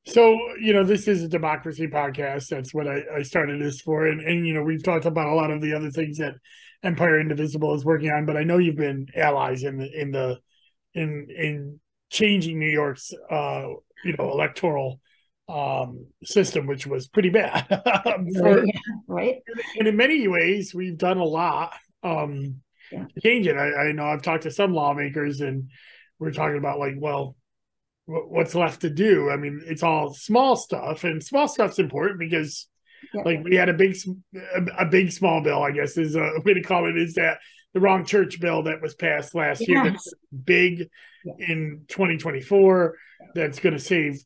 So, 0.09 0.38
you 0.61 0.73
know, 0.73 0.85
this 0.85 1.07
is 1.07 1.23
a 1.23 1.29
democracy 1.29 1.87
podcast. 1.87 2.49
That's 2.49 2.73
what 2.73 2.88
I, 2.88 3.03
I 3.16 3.23
started 3.23 3.61
this 3.61 3.81
for. 3.81 4.07
And, 4.07 4.21
and, 4.21 4.47
you 4.47 4.55
know, 4.55 4.62
we've 4.62 4.83
talked 4.83 5.05
about 5.05 5.29
a 5.29 5.35
lot 5.35 5.51
of 5.51 5.61
the 5.61 5.75
other 5.75 5.90
things 5.90 6.18
that 6.18 6.35
Empire 6.83 7.21
Indivisible 7.21 7.75
is 7.75 7.85
working 7.85 8.11
on, 8.11 8.25
but 8.25 8.37
I 8.37 8.44
know 8.44 8.59
you've 8.59 8.77
been 8.77 9.09
allies 9.14 9.64
in 9.64 9.79
the, 9.79 10.01
in 10.01 10.11
the 10.12 10.38
in 10.94 11.29
in 11.37 11.81
changing 12.11 12.59
New 12.59 12.68
York's 12.68 13.12
uh, 13.31 13.68
you 14.05 14.14
know 14.16 14.31
electoral 14.31 15.01
um, 15.49 16.07
system, 16.23 16.66
which 16.66 16.87
was 16.87 17.09
pretty 17.09 17.31
bad. 17.31 17.66
For, 18.37 18.64
yeah, 18.64 18.81
right. 19.09 19.37
And 19.79 19.88
in 19.88 19.97
many 19.97 20.29
ways, 20.29 20.75
we've 20.75 20.99
done 20.99 21.18
a 21.18 21.25
lot 21.25 21.75
um, 22.03 22.61
yeah. 22.92 23.07
to 23.14 23.21
change 23.21 23.47
it. 23.47 23.57
I, 23.57 23.88
I, 23.88 23.92
know 23.92 24.05
I've 24.05 24.23
talked 24.23 24.44
to 24.44 24.51
some 24.51 24.73
lawmakers, 24.73 25.40
and 25.40 25.71
we're 26.18 26.33
talking 26.33 26.59
about 26.59 26.79
like, 26.79 26.94
well, 26.97 27.37
what's 28.09 28.55
left 28.55 28.81
to 28.81 28.90
do? 28.90 29.31
I 29.31 29.37
mean, 29.37 29.62
it's 29.66 29.83
all 29.83 30.14
small 30.14 30.57
stuff, 30.57 31.05
and 31.05 31.23
small 31.23 31.49
stuff's 31.49 31.79
important 31.79 32.18
because. 32.18 32.66
Yeah. 33.14 33.23
Like 33.25 33.44
we 33.44 33.55
had 33.55 33.68
a 33.68 33.75
big, 33.75 33.97
a, 34.35 34.83
a, 34.83 34.85
big 34.85 35.12
small 35.12 35.40
bill. 35.40 35.62
I 35.62 35.71
guess 35.71 35.97
is 35.97 36.16
a 36.16 36.33
way 36.44 36.55
to 36.55 36.62
call 36.62 36.88
it. 36.88 36.99
Is 36.99 37.14
that 37.14 37.38
the 37.73 37.79
wrong 37.79 38.05
church 38.05 38.40
bill 38.40 38.64
that 38.64 38.83
was 38.83 38.97
passed 38.97 39.37
last 39.37 39.61
yes. 39.61 39.68
year? 39.68 39.85
That's 39.85 40.12
big 40.44 40.88
in 41.38 41.85
2024. 41.87 42.97
That's 43.37 43.61
going 43.61 43.75
to 43.75 43.79
save 43.79 44.21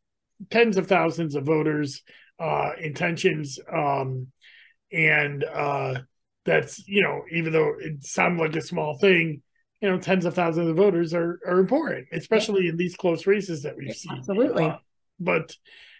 tens 0.50 0.76
of 0.76 0.86
thousands 0.86 1.34
of 1.34 1.44
voters' 1.44 2.02
uh, 2.38 2.70
intentions, 2.80 3.58
um, 3.72 4.28
and 4.90 5.44
uh, 5.44 6.00
that's 6.44 6.86
you 6.88 7.02
know 7.02 7.22
even 7.30 7.52
though 7.52 7.74
it 7.78 8.04
sounds 8.04 8.40
like 8.40 8.56
a 8.56 8.60
small 8.60 8.98
thing, 8.98 9.42
you 9.82 9.90
know 9.90 9.98
tens 9.98 10.24
of 10.24 10.34
thousands 10.34 10.68
of 10.68 10.76
voters 10.76 11.12
are 11.12 11.40
are 11.46 11.58
important, 11.58 12.06
especially 12.12 12.68
in 12.68 12.76
these 12.76 12.96
close 12.96 13.26
races 13.26 13.64
that 13.64 13.76
we've 13.76 13.94
seen. 13.94 14.16
Absolutely. 14.16 14.64
Uh, 14.64 14.76
but 15.18 15.54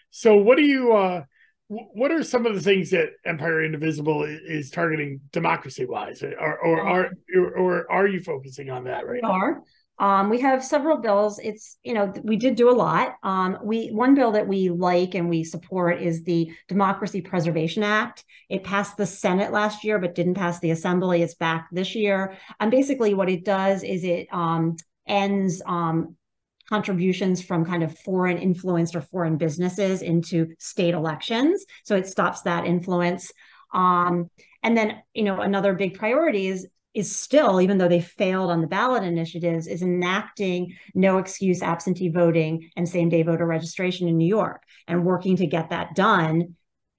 so, 0.09 0.37
what 0.37 0.57
do 0.57 0.63
you? 0.63 0.93
Uh, 0.93 1.23
what 1.67 2.11
are 2.11 2.23
some 2.23 2.45
of 2.45 2.55
the 2.55 2.61
things 2.61 2.91
that 2.91 3.09
Empire 3.25 3.63
Indivisible 3.63 4.23
is 4.23 4.69
targeting 4.69 5.21
democracy 5.31 5.85
wise, 5.85 6.23
or, 6.23 6.57
or 6.59 6.81
are 6.81 7.11
or 7.35 7.91
are 7.91 8.07
you 8.07 8.21
focusing 8.21 8.69
on 8.69 8.85
that 8.85 9.05
right? 9.05 9.21
We 9.21 9.29
are. 9.29 9.61
Um, 9.99 10.29
we 10.29 10.39
have 10.41 10.63
several 10.63 10.97
bills. 10.97 11.39
It's 11.39 11.77
you 11.83 11.93
know 11.93 12.11
we 12.23 12.35
did 12.35 12.55
do 12.55 12.69
a 12.69 12.73
lot. 12.75 13.15
Um, 13.23 13.59
we 13.63 13.89
one 13.89 14.15
bill 14.15 14.31
that 14.31 14.47
we 14.47 14.69
like 14.69 15.13
and 15.13 15.29
we 15.29 15.43
support 15.43 16.01
is 16.01 16.23
the 16.23 16.51
Democracy 16.67 17.21
Preservation 17.21 17.83
Act. 17.83 18.25
It 18.49 18.63
passed 18.63 18.97
the 18.97 19.05
Senate 19.05 19.51
last 19.51 19.83
year, 19.83 19.99
but 19.99 20.15
didn't 20.15 20.33
pass 20.33 20.59
the 20.59 20.71
Assembly. 20.71 21.21
It's 21.21 21.35
back 21.35 21.67
this 21.71 21.95
year. 21.95 22.37
And 22.59 22.71
basically, 22.71 23.13
what 23.13 23.29
it 23.29 23.45
does 23.45 23.83
is 23.83 24.03
it 24.03 24.27
um, 24.31 24.77
ends 25.07 25.61
um, 25.65 26.15
contributions 26.69 27.41
from 27.41 27.65
kind 27.65 27.83
of 27.83 27.97
foreign 27.99 28.37
influence 28.37 28.95
or 28.95 29.01
foreign 29.01 29.37
businesses 29.37 30.01
into 30.01 30.53
state 30.59 30.93
elections. 30.93 31.65
So 31.83 31.95
it 31.95 32.07
stops 32.07 32.41
that 32.41 32.65
influence. 32.65 33.31
Um, 33.73 34.29
and 34.63 34.77
then, 34.77 35.01
you 35.13 35.23
know, 35.23 35.41
another 35.41 35.73
big 35.73 35.97
priority 35.97 36.47
is 36.47 36.67
is 36.93 37.15
still, 37.15 37.59
even 37.59 37.77
though 37.77 37.87
they 37.87 38.01
failed 38.01 38.51
on 38.51 38.61
the 38.61 38.67
ballot 38.67 39.03
initiatives, 39.03 39.67
is 39.67 39.81
enacting 39.81 40.75
no 40.93 41.17
excuse 41.17 41.61
absentee 41.61 42.09
voting 42.09 42.69
and 42.75 42.87
same 42.87 43.09
day 43.09 43.23
voter 43.23 43.45
registration 43.45 44.07
in 44.07 44.17
New 44.17 44.27
York 44.27 44.61
and 44.87 45.05
working 45.05 45.35
to 45.37 45.47
get 45.47 45.69
that 45.69 45.95
done. 45.95 46.55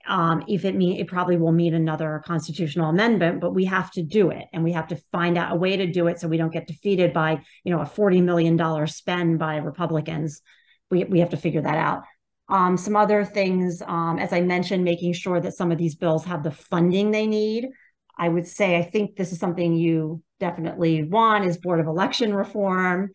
Um, 0.06 0.44
if 0.48 0.66
it 0.66 0.74
mean 0.74 0.98
it 1.00 1.08
probably 1.08 1.38
will 1.38 1.52
mean 1.52 1.72
another 1.72 2.22
constitutional 2.26 2.90
amendment, 2.90 3.40
but 3.40 3.54
we 3.54 3.64
have 3.64 3.90
to 3.92 4.02
do 4.02 4.30
it, 4.30 4.44
and 4.52 4.62
we 4.62 4.72
have 4.72 4.88
to 4.88 4.96
find 5.12 5.38
out 5.38 5.52
a 5.52 5.56
way 5.56 5.78
to 5.78 5.86
do 5.86 6.08
it 6.08 6.20
so 6.20 6.28
we 6.28 6.36
don't 6.36 6.52
get 6.52 6.66
defeated 6.66 7.14
by 7.14 7.40
you 7.64 7.74
know 7.74 7.80
a 7.80 7.86
forty 7.86 8.20
million 8.20 8.56
dollar 8.56 8.86
spend 8.86 9.38
by 9.38 9.56
Republicans. 9.56 10.42
We 10.90 11.04
we 11.04 11.20
have 11.20 11.30
to 11.30 11.38
figure 11.38 11.62
that 11.62 11.78
out. 11.78 12.02
Um, 12.50 12.76
some 12.76 12.96
other 12.96 13.24
things, 13.24 13.82
um, 13.86 14.18
as 14.18 14.32
I 14.34 14.42
mentioned, 14.42 14.84
making 14.84 15.14
sure 15.14 15.40
that 15.40 15.54
some 15.54 15.72
of 15.72 15.78
these 15.78 15.94
bills 15.94 16.26
have 16.26 16.42
the 16.42 16.50
funding 16.50 17.10
they 17.10 17.26
need. 17.26 17.70
I 18.18 18.28
would 18.28 18.46
say 18.46 18.76
I 18.76 18.82
think 18.82 19.16
this 19.16 19.32
is 19.32 19.38
something 19.38 19.74
you 19.74 20.22
definitely 20.40 21.04
want 21.04 21.44
is 21.44 21.58
board 21.58 21.80
of 21.80 21.86
election 21.86 22.34
reform, 22.34 23.10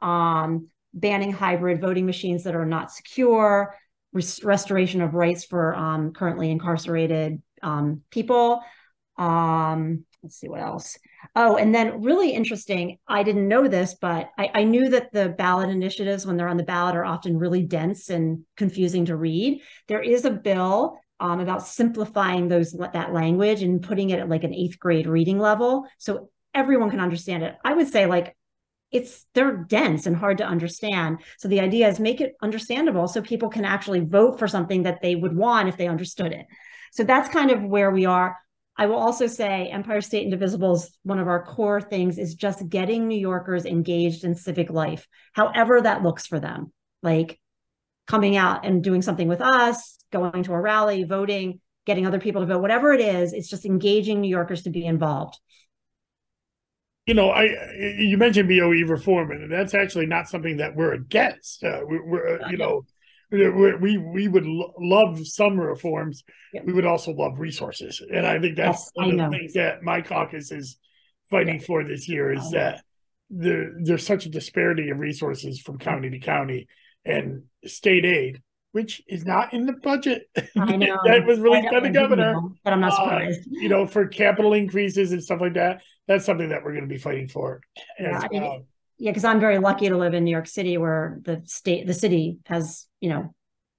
um, 0.00 0.68
banning 0.92 1.32
hybrid 1.32 1.80
voting 1.80 2.06
machines 2.06 2.44
that 2.44 2.54
are 2.54 2.66
not 2.66 2.90
secure, 2.90 3.76
res- 4.12 4.42
restoration 4.42 5.02
of 5.02 5.14
rights 5.14 5.44
for 5.44 5.74
um, 5.74 6.12
currently 6.12 6.50
incarcerated 6.50 7.42
um, 7.62 8.02
people. 8.10 8.60
Um, 9.18 10.04
let's 10.22 10.36
see 10.36 10.48
what 10.48 10.60
else. 10.60 10.98
Oh, 11.36 11.56
and 11.56 11.74
then 11.74 12.02
really 12.02 12.30
interesting. 12.32 12.98
I 13.06 13.22
didn't 13.22 13.48
know 13.48 13.68
this, 13.68 13.94
but 14.00 14.30
I, 14.38 14.50
I 14.54 14.64
knew 14.64 14.88
that 14.90 15.12
the 15.12 15.28
ballot 15.28 15.70
initiatives, 15.70 16.26
when 16.26 16.36
they're 16.36 16.48
on 16.48 16.56
the 16.56 16.62
ballot, 16.62 16.96
are 16.96 17.04
often 17.04 17.38
really 17.38 17.62
dense 17.62 18.08
and 18.08 18.44
confusing 18.56 19.06
to 19.06 19.16
read. 19.16 19.60
There 19.88 20.02
is 20.02 20.24
a 20.24 20.30
bill 20.30 20.98
um, 21.20 21.40
about 21.40 21.66
simplifying 21.66 22.48
those 22.48 22.72
that 22.72 23.12
language 23.12 23.62
and 23.62 23.82
putting 23.82 24.10
it 24.10 24.18
at 24.18 24.28
like 24.28 24.42
an 24.42 24.54
eighth 24.54 24.78
grade 24.78 25.06
reading 25.06 25.38
level. 25.38 25.86
So 25.98 26.30
everyone 26.54 26.90
can 26.90 27.00
understand 27.00 27.42
it. 27.42 27.54
I 27.62 27.74
would 27.74 27.88
say 27.88 28.06
like 28.06 28.36
it's 28.90 29.26
they're 29.34 29.56
dense 29.56 30.06
and 30.06 30.16
hard 30.16 30.38
to 30.38 30.44
understand. 30.44 31.18
So 31.38 31.46
the 31.46 31.60
idea 31.60 31.88
is 31.88 32.00
make 32.00 32.20
it 32.20 32.34
understandable 32.42 33.06
so 33.06 33.22
people 33.22 33.50
can 33.50 33.64
actually 33.64 34.00
vote 34.00 34.38
for 34.38 34.48
something 34.48 34.82
that 34.82 35.00
they 35.02 35.14
would 35.14 35.36
want 35.36 35.68
if 35.68 35.76
they 35.76 35.86
understood 35.86 36.32
it. 36.32 36.46
So 36.92 37.04
that's 37.04 37.28
kind 37.28 37.50
of 37.50 37.62
where 37.62 37.90
we 37.90 38.06
are. 38.06 38.36
I 38.76 38.86
will 38.86 38.96
also 38.96 39.26
say 39.26 39.68
empire 39.68 40.00
state 40.00 40.24
indivisible's 40.24 40.90
one 41.02 41.18
of 41.18 41.28
our 41.28 41.44
core 41.44 41.82
things 41.82 42.18
is 42.18 42.34
just 42.34 42.66
getting 42.68 43.06
new 43.06 43.18
yorkers 43.18 43.66
engaged 43.66 44.24
in 44.24 44.34
civic 44.34 44.70
life 44.70 45.06
however 45.34 45.82
that 45.82 46.02
looks 46.02 46.26
for 46.26 46.40
them. 46.40 46.72
Like 47.02 47.38
coming 48.06 48.36
out 48.36 48.64
and 48.64 48.82
doing 48.82 49.02
something 49.02 49.28
with 49.28 49.42
us 49.42 49.99
going 50.10 50.42
to 50.44 50.52
a 50.52 50.60
rally, 50.60 51.04
voting, 51.04 51.60
getting 51.86 52.06
other 52.06 52.20
people 52.20 52.42
to 52.42 52.46
vote, 52.46 52.60
whatever 52.60 52.92
it 52.92 53.00
is, 53.00 53.32
it's 53.32 53.48
just 53.48 53.64
engaging 53.64 54.20
New 54.20 54.28
Yorkers 54.28 54.62
to 54.62 54.70
be 54.70 54.84
involved. 54.84 55.38
You 57.06 57.14
know, 57.14 57.30
I 57.30 57.44
you 57.76 58.16
mentioned 58.18 58.48
BOE 58.48 58.86
reform, 58.86 59.32
and 59.32 59.50
that's 59.50 59.74
actually 59.74 60.06
not 60.06 60.28
something 60.28 60.58
that 60.58 60.76
we're 60.76 60.92
against. 60.92 61.64
Uh, 61.64 61.80
we, 61.88 61.96
are 61.96 62.42
uh, 62.42 62.50
you 62.50 62.56
know, 62.56 62.84
we 63.30 63.96
we 63.98 64.28
would 64.28 64.46
lo- 64.46 64.74
love 64.78 65.26
some 65.26 65.58
reforms. 65.58 66.22
Yep. 66.52 66.64
We 66.66 66.72
would 66.72 66.84
also 66.84 67.12
love 67.12 67.40
resources, 67.40 68.02
and 68.12 68.26
I 68.26 68.38
think 68.38 68.56
that's 68.56 68.78
yes, 68.78 68.90
one 68.94 69.18
of 69.18 69.30
the 69.30 69.38
things 69.38 69.54
that 69.54 69.82
my 69.82 70.02
caucus 70.02 70.52
is 70.52 70.78
fighting 71.30 71.58
for 71.58 71.82
this 71.82 72.08
year 72.08 72.32
is 72.32 72.50
that 72.50 72.82
there, 73.30 73.72
there's 73.82 74.06
such 74.06 74.26
a 74.26 74.30
disparity 74.30 74.90
of 74.90 74.98
resources 74.98 75.60
from 75.60 75.78
county 75.78 76.10
to 76.10 76.18
county, 76.18 76.68
and 77.04 77.44
state 77.64 78.04
aid 78.04 78.42
which 78.72 79.02
is 79.08 79.24
not 79.24 79.52
in 79.52 79.66
the 79.66 79.72
budget. 79.72 80.28
I 80.56 80.76
know 80.76 80.98
that 81.04 81.26
was 81.26 81.40
released 81.40 81.70
by 81.70 81.80
the 81.80 81.90
governor. 81.90 82.34
Know, 82.34 82.54
but 82.62 82.72
I'm 82.72 82.80
not 82.80 82.92
uh, 82.92 82.96
surprised. 82.96 83.40
Uh, 83.40 83.60
you 83.60 83.68
know, 83.68 83.86
for 83.86 84.06
capital 84.06 84.52
increases 84.52 85.12
and 85.12 85.22
stuff 85.22 85.40
like 85.40 85.54
that. 85.54 85.82
That's 86.06 86.24
something 86.24 86.48
that 86.50 86.64
we're 86.64 86.72
going 86.72 86.88
to 86.88 86.92
be 86.92 86.98
fighting 86.98 87.28
for. 87.28 87.60
Yeah, 87.98 88.26
well. 88.32 88.66
yeah, 88.98 89.10
because 89.10 89.24
I'm 89.24 89.40
very 89.40 89.58
lucky 89.58 89.88
to 89.88 89.96
live 89.96 90.14
in 90.14 90.24
New 90.24 90.30
York 90.30 90.46
City, 90.46 90.78
where 90.78 91.20
the 91.22 91.42
state, 91.46 91.86
the 91.86 91.94
city 91.94 92.38
has, 92.46 92.86
you 93.00 93.10
know, 93.10 93.34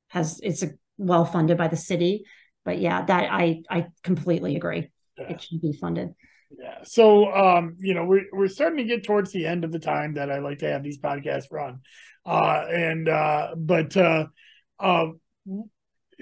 has 0.09 0.39
it's 0.43 0.63
a, 0.63 0.71
well 0.97 1.25
funded 1.25 1.57
by 1.57 1.67
the 1.67 1.77
city. 1.77 2.25
But 2.63 2.79
yeah, 2.79 3.03
that 3.05 3.31
I 3.31 3.61
I 3.69 3.87
completely 4.03 4.55
agree. 4.55 4.89
Yeah. 5.17 5.29
It 5.29 5.41
should 5.41 5.61
be 5.61 5.73
funded. 5.73 6.13
Yeah. 6.57 6.79
So 6.83 7.33
um, 7.33 7.77
you 7.79 7.93
know, 7.93 8.05
we're 8.05 8.25
we're 8.31 8.47
starting 8.49 8.77
to 8.77 8.83
get 8.83 9.05
towards 9.05 9.31
the 9.31 9.45
end 9.45 9.63
of 9.63 9.71
the 9.71 9.79
time 9.79 10.15
that 10.15 10.29
I 10.29 10.39
like 10.39 10.59
to 10.59 10.69
have 10.69 10.83
these 10.83 10.99
podcasts 10.99 11.51
run. 11.51 11.79
Uh 12.23 12.65
and 12.69 13.09
uh 13.09 13.55
but 13.57 13.97
uh 13.97 14.27
um, 14.81 15.19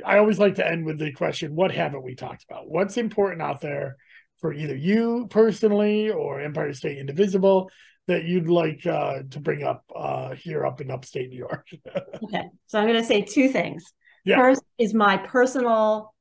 I 0.05 0.17
always 0.17 0.39
like 0.39 0.55
to 0.55 0.67
end 0.67 0.85
with 0.85 0.99
the 0.99 1.11
question 1.11 1.55
what 1.55 1.71
haven't 1.71 2.03
we 2.03 2.15
talked 2.15 2.45
about? 2.49 2.69
What's 2.69 2.97
important 2.97 3.41
out 3.41 3.61
there 3.61 3.97
for 4.39 4.53
either 4.53 4.75
you 4.75 5.27
personally 5.29 6.09
or 6.09 6.41
Empire 6.41 6.73
State 6.73 6.97
Indivisible 6.97 7.69
that 8.07 8.23
you'd 8.23 8.47
like 8.47 8.85
uh, 8.85 9.19
to 9.29 9.39
bring 9.39 9.63
up 9.63 9.83
uh, 9.95 10.33
here 10.35 10.65
up 10.65 10.81
in 10.81 10.91
upstate 10.91 11.29
New 11.29 11.37
York? 11.37 11.67
okay. 12.23 12.45
So 12.67 12.79
I'm 12.79 12.87
going 12.87 12.99
to 12.99 13.05
say 13.05 13.21
two 13.21 13.49
things. 13.49 13.83
Yeah. 14.25 14.37
First 14.37 14.63
is 14.77 14.93
my 14.93 15.17
personal 15.17 16.13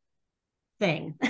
thing. 0.81 1.15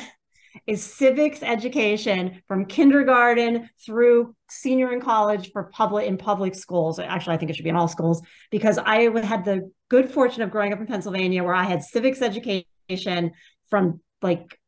is 0.67 0.83
civics 0.83 1.43
education 1.43 2.43
from 2.47 2.67
kindergarten 2.67 3.69
through 3.85 4.35
senior 4.51 4.93
in 4.93 5.01
college 5.01 5.51
for 5.53 5.65
public 5.65 6.07
in 6.07 6.19
public 6.19 6.55
schools. 6.55 6.99
Actually, 6.99 7.35
I 7.35 7.39
think 7.39 7.51
it 7.51 7.57
should 7.57 7.65
be 7.65 7.71
in 7.71 7.77
all 7.77 7.89
schools 7.89 8.23
because 8.51 8.79
I 8.79 9.03
had 9.21 9.45
the 9.45 9.71
good 9.89 10.11
fortune 10.11 10.43
of 10.43 10.51
growing 10.51 10.73
up 10.73 10.81
in 10.81 10.87
Pennsylvania 10.87 11.43
where 11.43 11.55
I 11.55 11.65
had 11.65 11.83
civics 11.83 12.23
education 12.23 13.33
from 13.71 14.01
like 14.23 14.59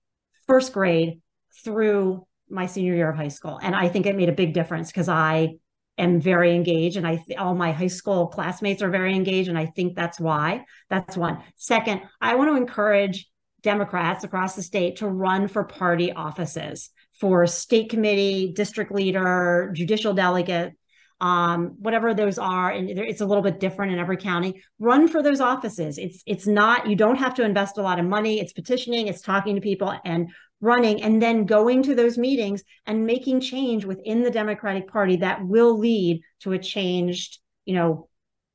first 0.46 0.72
grade 0.72 1.20
through 1.64 2.26
my 2.48 2.66
senior 2.66 2.94
year 2.94 3.10
of 3.10 3.16
high 3.16 3.28
school. 3.28 3.58
And 3.62 3.74
I 3.74 3.88
think 3.88 4.06
it 4.06 4.16
made 4.16 4.28
a 4.28 4.32
big 4.32 4.54
difference 4.54 4.90
because 4.90 5.08
I 5.08 5.56
am 5.98 6.20
very 6.20 6.54
engaged 6.54 6.96
and 6.96 7.06
I 7.06 7.16
th- 7.16 7.38
all 7.38 7.54
my 7.54 7.72
high 7.72 7.86
school 7.86 8.26
classmates 8.26 8.82
are 8.82 8.90
very 8.90 9.14
engaged 9.14 9.48
and 9.48 9.58
I 9.58 9.66
think 9.66 9.94
that's 9.94 10.18
why. 10.18 10.64
That's 10.88 11.16
one. 11.16 11.42
Second, 11.56 12.02
I 12.20 12.34
want 12.34 12.50
to 12.50 12.56
encourage 12.56 13.28
Democrats 13.62 14.24
across 14.24 14.56
the 14.56 14.62
state 14.62 14.96
to 14.96 15.08
run 15.08 15.46
for 15.46 15.64
party 15.64 16.12
offices 16.12 16.90
for 17.20 17.46
state 17.46 17.90
committee, 17.90 18.52
district 18.54 18.92
leader, 18.92 19.70
judicial 19.74 20.14
delegate, 20.14 20.72
um, 21.20 21.76
whatever 21.78 22.14
those 22.14 22.38
are, 22.38 22.70
and 22.70 22.88
it's 22.90 23.20
a 23.20 23.26
little 23.26 23.42
bit 23.42 23.60
different 23.60 23.92
in 23.92 23.98
every 23.98 24.16
county. 24.16 24.62
Run 24.78 25.08
for 25.08 25.22
those 25.22 25.40
offices. 25.40 25.98
It's 25.98 26.22
it's 26.26 26.46
not 26.46 26.88
you 26.88 26.96
don't 26.96 27.16
have 27.16 27.34
to 27.34 27.44
invest 27.44 27.78
a 27.78 27.82
lot 27.82 27.98
of 27.98 28.06
money. 28.06 28.40
It's 28.40 28.52
petitioning, 28.52 29.08
it's 29.08 29.22
talking 29.22 29.54
to 29.54 29.60
people, 29.60 29.94
and 30.04 30.30
running, 30.60 31.02
and 31.02 31.22
then 31.22 31.46
going 31.46 31.82
to 31.84 31.94
those 31.94 32.18
meetings 32.18 32.62
and 32.86 33.06
making 33.06 33.40
change 33.40 33.84
within 33.84 34.22
the 34.22 34.30
Democratic 34.30 34.90
Party 34.90 35.16
that 35.16 35.46
will 35.46 35.78
lead 35.78 36.20
to 36.40 36.52
a 36.52 36.58
changed 36.58 37.40
you 37.64 37.76
know, 37.76 38.08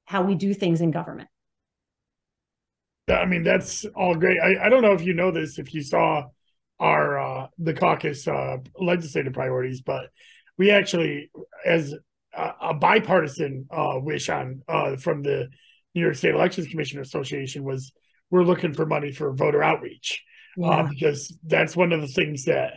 how 0.04 0.24
we 0.24 0.36
do 0.36 0.54
things 0.54 0.82
in 0.82 0.92
government. 0.92 1.30
I 3.10 3.26
mean, 3.26 3.44
that's 3.44 3.86
all 3.96 4.16
great. 4.16 4.38
I, 4.44 4.66
I 4.66 4.70
don't 4.70 4.82
know 4.82 4.92
if 4.94 5.04
you 5.04 5.14
know 5.14 5.32
this, 5.32 5.60
if 5.60 5.74
you 5.74 5.82
saw 5.82 6.26
our 6.80 7.18
uh, 7.18 7.48
the 7.58 7.74
caucus 7.74 8.28
uh, 8.28 8.58
legislative 8.78 9.32
priorities, 9.32 9.80
but 9.80 10.10
we 10.58 10.72
actually, 10.72 11.32
as 11.66 11.96
a, 12.38 12.74
bipartisan 12.74 13.68
uh, 13.72 13.96
wish 13.96 14.30
on 14.30 14.62
uh, 14.68 14.96
from 14.98 15.24
the 15.24 15.50
New 15.94 16.02
York 16.02 16.16
State 16.16 16.36
Elections 16.36 16.68
Commission 16.68 17.00
Association 17.00 17.64
was 17.64 17.92
we're 18.30 18.44
looking 18.44 18.74
for 18.74 18.86
money 18.86 19.12
for 19.12 19.34
voter 19.34 19.64
outreach 19.64 20.24
uh, 20.64 20.84
because 20.84 21.38
that's 21.46 21.76
one 21.76 21.92
of 21.92 22.02
the 22.02 22.08
things 22.08 22.46
that 22.46 22.74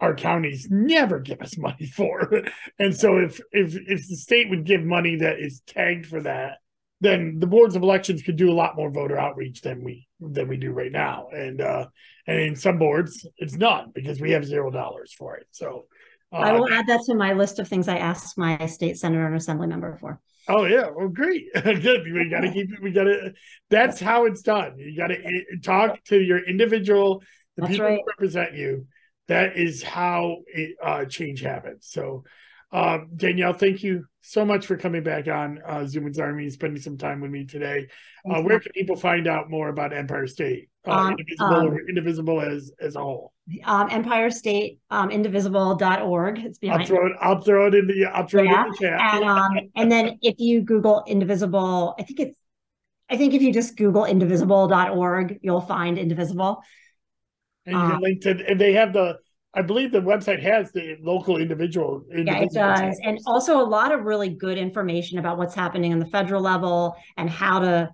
our 0.00 0.14
counties 0.14 0.66
never 0.70 1.20
give 1.20 1.40
us 1.40 1.56
money 1.56 1.86
for. 1.96 2.42
and 2.78 2.94
so 2.94 3.18
if 3.18 3.40
if 3.52 3.76
if 3.76 4.08
the 4.08 4.16
state 4.16 4.50
would 4.50 4.64
give 4.64 4.82
money 4.82 5.16
that 5.16 5.38
is 5.38 5.62
tagged 5.66 6.06
for 6.06 6.20
that, 6.22 6.58
then 7.00 7.38
the 7.38 7.46
boards 7.46 7.76
of 7.76 7.82
elections 7.82 8.22
could 8.22 8.36
do 8.36 8.50
a 8.50 8.54
lot 8.54 8.76
more 8.76 8.90
voter 8.90 9.18
outreach 9.18 9.60
than 9.62 9.82
we 9.82 10.06
than 10.20 10.48
we 10.48 10.56
do 10.56 10.72
right 10.72 10.92
now. 10.92 11.28
And 11.32 11.60
uh, 11.60 11.86
and 12.26 12.38
in 12.38 12.56
some 12.56 12.78
boards, 12.78 13.26
it's 13.36 13.54
none 13.54 13.92
because 13.94 14.20
we 14.20 14.32
have 14.32 14.44
zero 14.44 14.70
dollars 14.70 15.12
for 15.12 15.36
it. 15.36 15.46
So 15.52 15.86
uh, 16.32 16.36
I 16.36 16.52
will 16.52 16.72
add 16.72 16.86
that 16.86 17.02
to 17.06 17.14
my 17.14 17.32
list 17.32 17.58
of 17.58 17.68
things 17.68 17.88
I 17.88 17.98
asked 17.98 18.38
my 18.38 18.66
state 18.66 18.98
senator 18.98 19.26
and 19.26 19.36
assembly 19.36 19.66
member 19.66 19.96
for. 20.00 20.20
Oh 20.48 20.64
yeah, 20.64 20.88
well, 20.94 21.08
great, 21.08 21.46
good. 21.54 22.04
We 22.04 22.28
got 22.30 22.40
to 22.40 22.52
keep. 22.52 22.72
It. 22.72 22.82
We 22.82 22.92
got 22.92 23.04
to. 23.04 23.32
That's 23.70 24.00
how 24.00 24.26
it's 24.26 24.42
done. 24.42 24.78
You 24.78 24.96
got 24.96 25.08
to 25.08 25.42
talk 25.62 26.02
to 26.04 26.18
your 26.18 26.44
individual, 26.44 27.22
the 27.56 27.62
that's 27.62 27.72
people 27.72 27.86
right. 27.86 27.98
who 27.98 28.10
represent 28.10 28.54
you. 28.54 28.86
That 29.28 29.56
is 29.56 29.82
how 29.82 30.38
it, 30.48 30.76
uh, 30.82 31.04
change 31.04 31.40
happens. 31.40 31.86
So 31.88 32.24
uh, 32.72 33.00
Danielle, 33.14 33.52
thank 33.52 33.82
you 33.82 34.06
so 34.22 34.44
much 34.44 34.66
for 34.66 34.76
coming 34.76 35.02
back 35.02 35.28
on 35.28 35.60
uh, 35.66 35.86
Zoom 35.86 36.10
Czarny 36.10 36.44
and 36.44 36.52
spending 36.52 36.80
some 36.80 36.96
time 36.96 37.20
with 37.20 37.30
me 37.30 37.44
today. 37.44 37.88
Uh, 38.28 38.40
where 38.40 38.58
can 38.60 38.72
people 38.72 38.96
find 38.96 39.26
out 39.26 39.50
more 39.50 39.68
about 39.68 39.92
Empire 39.92 40.26
State, 40.26 40.70
uh, 40.86 40.92
um, 40.92 41.10
indivisible 41.10 41.54
um, 41.54 41.66
or 41.68 41.88
indivisible 41.88 42.40
as 42.40 42.72
as 42.80 42.96
a 42.96 43.00
whole? 43.00 43.31
Um, 43.64 43.88
Empire 43.90 44.30
State 44.30 44.78
um, 44.90 45.10
indivisible.org. 45.10 46.38
It's 46.38 46.58
behind. 46.58 46.82
I'll 46.82 46.86
throw 46.86 47.06
it. 47.06 47.12
I'll 47.20 47.40
throw 47.40 47.66
it 47.66 47.74
in 47.74 47.86
the. 47.86 48.06
I'll 48.06 48.26
throw 48.26 48.42
yeah. 48.42 48.62
it 48.62 48.66
in 48.66 48.70
the 48.70 48.78
chat. 48.78 49.00
And 49.00 49.24
um, 49.24 49.52
and 49.74 49.90
then 49.90 50.18
if 50.22 50.36
you 50.38 50.62
Google 50.62 51.02
indivisible, 51.06 51.94
I 51.98 52.02
think 52.02 52.20
it's. 52.20 52.38
I 53.10 53.16
think 53.16 53.34
if 53.34 53.42
you 53.42 53.52
just 53.52 53.76
Google 53.76 54.04
indivisible.org, 54.04 55.38
you'll 55.42 55.60
find 55.60 55.98
indivisible. 55.98 56.62
And 57.66 57.74
you 57.74 57.80
can 57.80 57.92
um, 57.92 58.00
link 58.00 58.22
to. 58.22 58.30
And 58.48 58.60
they 58.60 58.72
have 58.74 58.92
the 58.92 59.18
I 59.54 59.62
believe 59.62 59.92
the 59.92 60.00
website 60.00 60.42
has 60.42 60.72
the 60.72 60.96
local 61.02 61.36
individual. 61.36 62.04
individual 62.10 62.36
yeah, 62.36 62.42
it 62.42 62.52
does. 62.52 62.78
Channels. 62.78 63.00
And 63.04 63.18
also 63.26 63.60
a 63.60 63.64
lot 63.64 63.92
of 63.92 64.04
really 64.04 64.30
good 64.30 64.56
information 64.56 65.18
about 65.18 65.36
what's 65.36 65.54
happening 65.54 65.92
on 65.92 65.98
the 65.98 66.06
federal 66.06 66.40
level 66.40 66.96
and 67.18 67.28
how 67.28 67.58
to 67.58 67.90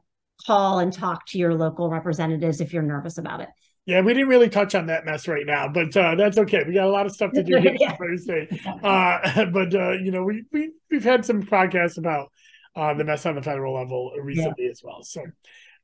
call 0.47 0.79
and 0.79 0.93
talk 0.93 1.27
to 1.27 1.39
your 1.39 1.55
local 1.55 1.91
representatives 1.91 2.61
if 2.61 2.73
you're 2.73 2.83
nervous 2.83 3.19
about 3.19 3.41
it. 3.41 3.49
Yeah, 3.89 4.03
we 4.03 4.13
didn't 4.13 4.29
really 4.29 4.51
touch 4.51 4.75
on 4.75 4.89
that 4.89 5.07
mess 5.07 5.27
right 5.27 5.47
now, 5.47 5.67
but 5.67 5.97
uh, 5.97 6.15
that's 6.15 6.37
okay. 6.37 6.63
We 6.63 6.75
got 6.75 6.85
a 6.85 6.91
lot 6.91 7.07
of 7.07 7.13
stuff 7.13 7.33
to 7.33 7.43
do 7.43 7.59
yeah. 7.59 7.97
Thursday. 7.99 8.47
Uh, 8.67 9.47
but 9.53 9.75
uh, 9.75 9.93
you 9.93 10.11
know, 10.11 10.25
we, 10.25 10.45
we 10.53 10.73
we've 10.91 11.03
had 11.03 11.25
some 11.25 11.43
podcasts 11.43 11.97
about 11.97 12.31
uh, 12.77 12.93
the 12.93 13.05
mess 13.05 13.25
on 13.25 13.35
the 13.35 13.43
federal 13.43 13.75
level 13.75 14.13
recently 14.21 14.67
yeah. 14.67 14.71
as 14.73 14.83
well. 14.85 15.03
So, 15.03 15.23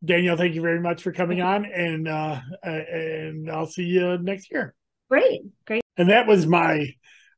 Danielle, 0.04 0.36
thank 0.36 0.54
you 0.54 0.60
very 0.60 0.80
much 0.80 1.02
for 1.02 1.12
coming 1.12 1.40
on, 1.40 1.64
and 1.64 2.06
uh, 2.06 2.42
and 2.62 3.50
I'll 3.50 3.64
see 3.64 3.84
you 3.84 4.18
next 4.18 4.50
year. 4.50 4.74
Great, 5.08 5.40
great. 5.66 5.82
And 5.96 6.10
that 6.10 6.26
was 6.26 6.46
my 6.46 6.86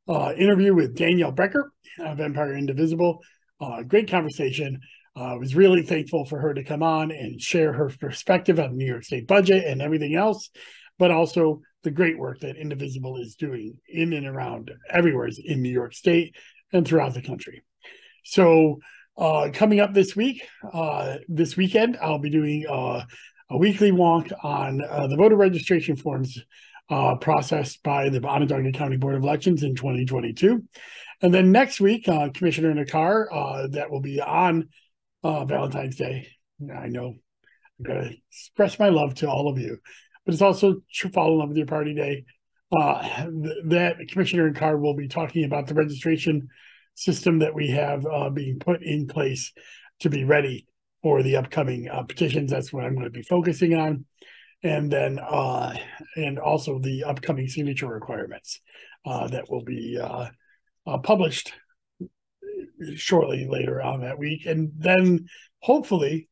uh, 0.09 0.33
interview 0.37 0.75
with 0.75 0.97
Danielle 0.97 1.31
Brecker 1.31 1.69
of 1.99 2.19
Empire 2.19 2.57
Indivisible. 2.57 3.21
Uh, 3.61 3.83
great 3.83 4.11
conversation. 4.11 4.81
I 5.17 5.33
uh, 5.33 5.37
was 5.37 5.55
really 5.55 5.81
thankful 5.81 6.25
for 6.25 6.39
her 6.39 6.53
to 6.53 6.63
come 6.63 6.83
on 6.83 7.11
and 7.11 7.41
share 7.41 7.73
her 7.73 7.89
perspective 7.89 8.59
on 8.59 8.71
the 8.71 8.77
New 8.77 8.85
York 8.85 9.03
State 9.03 9.27
budget 9.27 9.65
and 9.65 9.81
everything 9.81 10.15
else, 10.15 10.49
but 10.99 11.09
also 11.09 11.61
the 11.83 11.89
great 11.89 12.19
work 12.19 12.41
that 12.41 12.55
Indivisible 12.55 13.17
is 13.17 13.35
doing 13.35 13.77
in 13.87 14.13
and 14.13 14.27
around 14.27 14.71
everywhere 14.89 15.29
in 15.43 15.61
New 15.63 15.71
York 15.71 15.93
State 15.93 16.35
and 16.71 16.87
throughout 16.87 17.15
the 17.15 17.21
country. 17.21 17.63
So, 18.25 18.79
uh, 19.17 19.49
coming 19.51 19.79
up 19.79 19.95
this 19.95 20.15
week, 20.15 20.47
uh, 20.71 21.15
this 21.27 21.57
weekend, 21.57 21.97
I'll 21.99 22.19
be 22.19 22.29
doing 22.29 22.65
uh, 22.69 23.03
a 23.49 23.57
weekly 23.57 23.91
wonk 23.91 24.31
on 24.43 24.83
uh, 24.87 25.07
the 25.07 25.15
voter 25.15 25.35
registration 25.35 25.95
forms 25.95 26.37
uh, 26.91 27.15
processed 27.15 27.81
by 27.81 28.09
the 28.09 28.23
Onondaga 28.23 28.71
County 28.71 28.97
Board 28.97 29.15
of 29.15 29.23
Elections 29.23 29.63
in 29.63 29.75
2022. 29.75 30.63
And 31.23 31.33
then 31.33 31.51
next 31.51 31.81
week, 31.81 32.05
Commissioner 32.05 32.75
Nakar, 32.75 33.71
that 33.71 33.89
will 33.89 34.01
be 34.01 34.21
on 34.21 34.67
uh, 35.27 35.45
Valentine's 35.45 35.95
Day. 35.95 36.27
I 36.73 36.87
know 36.87 37.07
I'm 37.79 37.83
going 37.83 38.03
to 38.03 38.15
express 38.29 38.79
my 38.79 38.89
love 38.89 39.15
to 39.15 39.29
all 39.29 39.49
of 39.49 39.59
you, 39.59 39.77
but 40.25 40.33
it's 40.33 40.41
also 40.41 40.81
Fall 41.13 41.33
in 41.33 41.39
Love 41.39 41.49
with 41.49 41.57
Your 41.57 41.67
Party 41.67 41.93
Day. 41.93 42.25
Uh, 42.71 43.01
th- 43.25 43.55
that 43.65 43.95
Commissioner 44.09 44.51
Nakar 44.51 44.79
will 44.79 44.95
be 44.95 45.07
talking 45.07 45.45
about 45.45 45.67
the 45.67 45.73
registration 45.73 46.49
system 46.95 47.39
that 47.39 47.53
we 47.53 47.69
have 47.71 48.05
uh, 48.05 48.29
being 48.29 48.59
put 48.59 48.81
in 48.81 49.07
place 49.07 49.53
to 49.99 50.09
be 50.09 50.23
ready 50.23 50.67
for 51.03 51.23
the 51.23 51.35
upcoming 51.35 51.87
uh, 51.87 52.03
petitions. 52.03 52.51
That's 52.51 52.73
what 52.73 52.83
I'm 52.83 52.93
going 52.93 53.05
to 53.05 53.11
be 53.11 53.21
focusing 53.21 53.75
on 53.75 54.05
and 54.63 54.91
then 54.91 55.19
uh, 55.19 55.73
and 56.15 56.39
also 56.39 56.79
the 56.79 57.03
upcoming 57.03 57.47
signature 57.47 57.87
requirements 57.87 58.59
uh, 59.05 59.27
that 59.27 59.49
will 59.49 59.63
be 59.63 59.99
uh, 60.01 60.27
published 61.03 61.53
shortly 62.95 63.47
later 63.49 63.81
on 63.81 64.01
that 64.01 64.19
week, 64.19 64.45
and 64.45 64.71
then 64.77 65.27
hopefully 65.59 66.29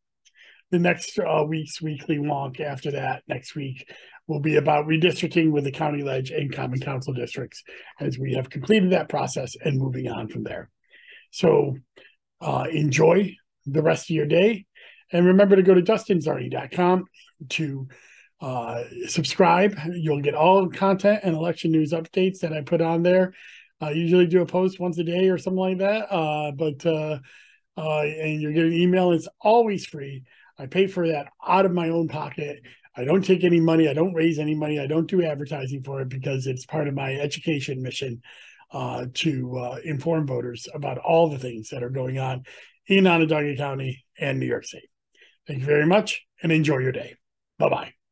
the 0.72 0.80
next 0.80 1.18
uh, 1.20 1.44
week's 1.48 1.82
weekly 1.82 2.18
wonk 2.18 2.60
after 2.60 2.92
that 2.92 3.24
next 3.28 3.56
week 3.56 3.88
will 4.28 4.40
be 4.40 4.56
about 4.56 4.88
redistricting 4.88 5.52
with 5.52 5.64
the 5.64 5.72
county 5.72 6.02
ledge 6.02 6.32
and 6.32 6.54
common 6.54 6.80
council 6.80 7.14
districts 7.14 7.64
as 8.00 8.18
we 8.18 8.34
have 8.34 8.50
completed 8.50 8.92
that 8.92 9.10
process 9.10 9.56
and 9.64 9.78
moving 9.78 10.08
on 10.08 10.28
from 10.28 10.44
there. 10.44 10.70
So 11.32 11.76
uh, 12.42 12.66
enjoy 12.72 13.36
the 13.66 13.84
rest 13.84 14.10
of 14.10 14.16
your 14.16 14.26
day. 14.26 14.66
And 15.12 15.28
remember 15.28 15.56
to 15.56 15.64
go 15.64 15.76
to 15.76 15.82
dustinczarny.com 15.82 17.06
to 17.50 17.88
uh, 18.42 18.84
subscribe. 19.08 19.78
You'll 19.94 20.22
get 20.22 20.34
all 20.34 20.68
content 20.70 21.22
and 21.24 21.36
election 21.36 21.72
news 21.72 21.92
updates 21.92 22.40
that 22.40 22.54
I 22.54 22.62
put 22.62 22.82
on 22.82 23.04
there. 23.04 23.34
I 23.82 23.92
usually 23.92 24.28
do 24.28 24.42
a 24.42 24.46
post 24.46 24.80
once 24.80 24.98
a 24.98 25.04
day 25.04 25.30
or 25.30 25.38
something 25.38 25.60
like 25.60 25.78
that. 25.80 26.12
Uh, 26.12 26.52
but 26.52 26.86
uh, 26.86 27.20
uh, 27.78 28.02
and 28.02 28.42
you're 28.42 28.54
getting 28.54 28.74
email. 28.74 29.12
It's 29.12 29.28
always 29.42 29.86
free. 29.86 30.24
I 30.58 30.68
pay 30.68 30.88
for 30.88 31.08
that 31.08 31.28
out 31.46 31.66
of 31.66 31.74
my 31.74 31.90
own 31.90 32.08
pocket. 32.08 32.62
I 32.96 33.04
don't 33.04 33.26
take 33.26 33.44
any 33.44 33.60
money. 33.60 33.90
I 33.90 33.94
don't 33.94 34.14
raise 34.14 34.40
any 34.40 34.56
money. 34.56 34.80
I 34.80 34.88
don't 34.88 35.10
do 35.10 35.24
advertising 35.24 35.84
for 35.84 36.02
it 36.02 36.10
because 36.10 36.48
it's 36.48 36.66
part 36.66 36.88
of 36.88 36.94
my 36.94 37.14
education 37.16 37.82
mission 37.82 38.22
uh, 38.72 39.08
to 39.16 39.58
uh, 39.58 39.78
inform 39.84 40.28
voters 40.28 40.68
about 40.74 40.98
all 40.98 41.30
the 41.30 41.40
things 41.40 41.70
that 41.70 41.84
are 41.84 41.90
going 41.90 42.18
on 42.18 42.44
in 42.88 43.06
Onondaga 43.06 43.56
County 43.58 44.06
and 44.18 44.40
New 44.40 44.46
York 44.46 44.64
State. 44.64 44.90
Thank 45.48 45.60
you 45.60 45.66
very 45.66 45.86
much 45.86 46.26
and 46.42 46.52
enjoy 46.52 46.78
your 46.78 46.92
day. 46.92 47.16
Bye 47.60 47.70
bye. 47.70 48.05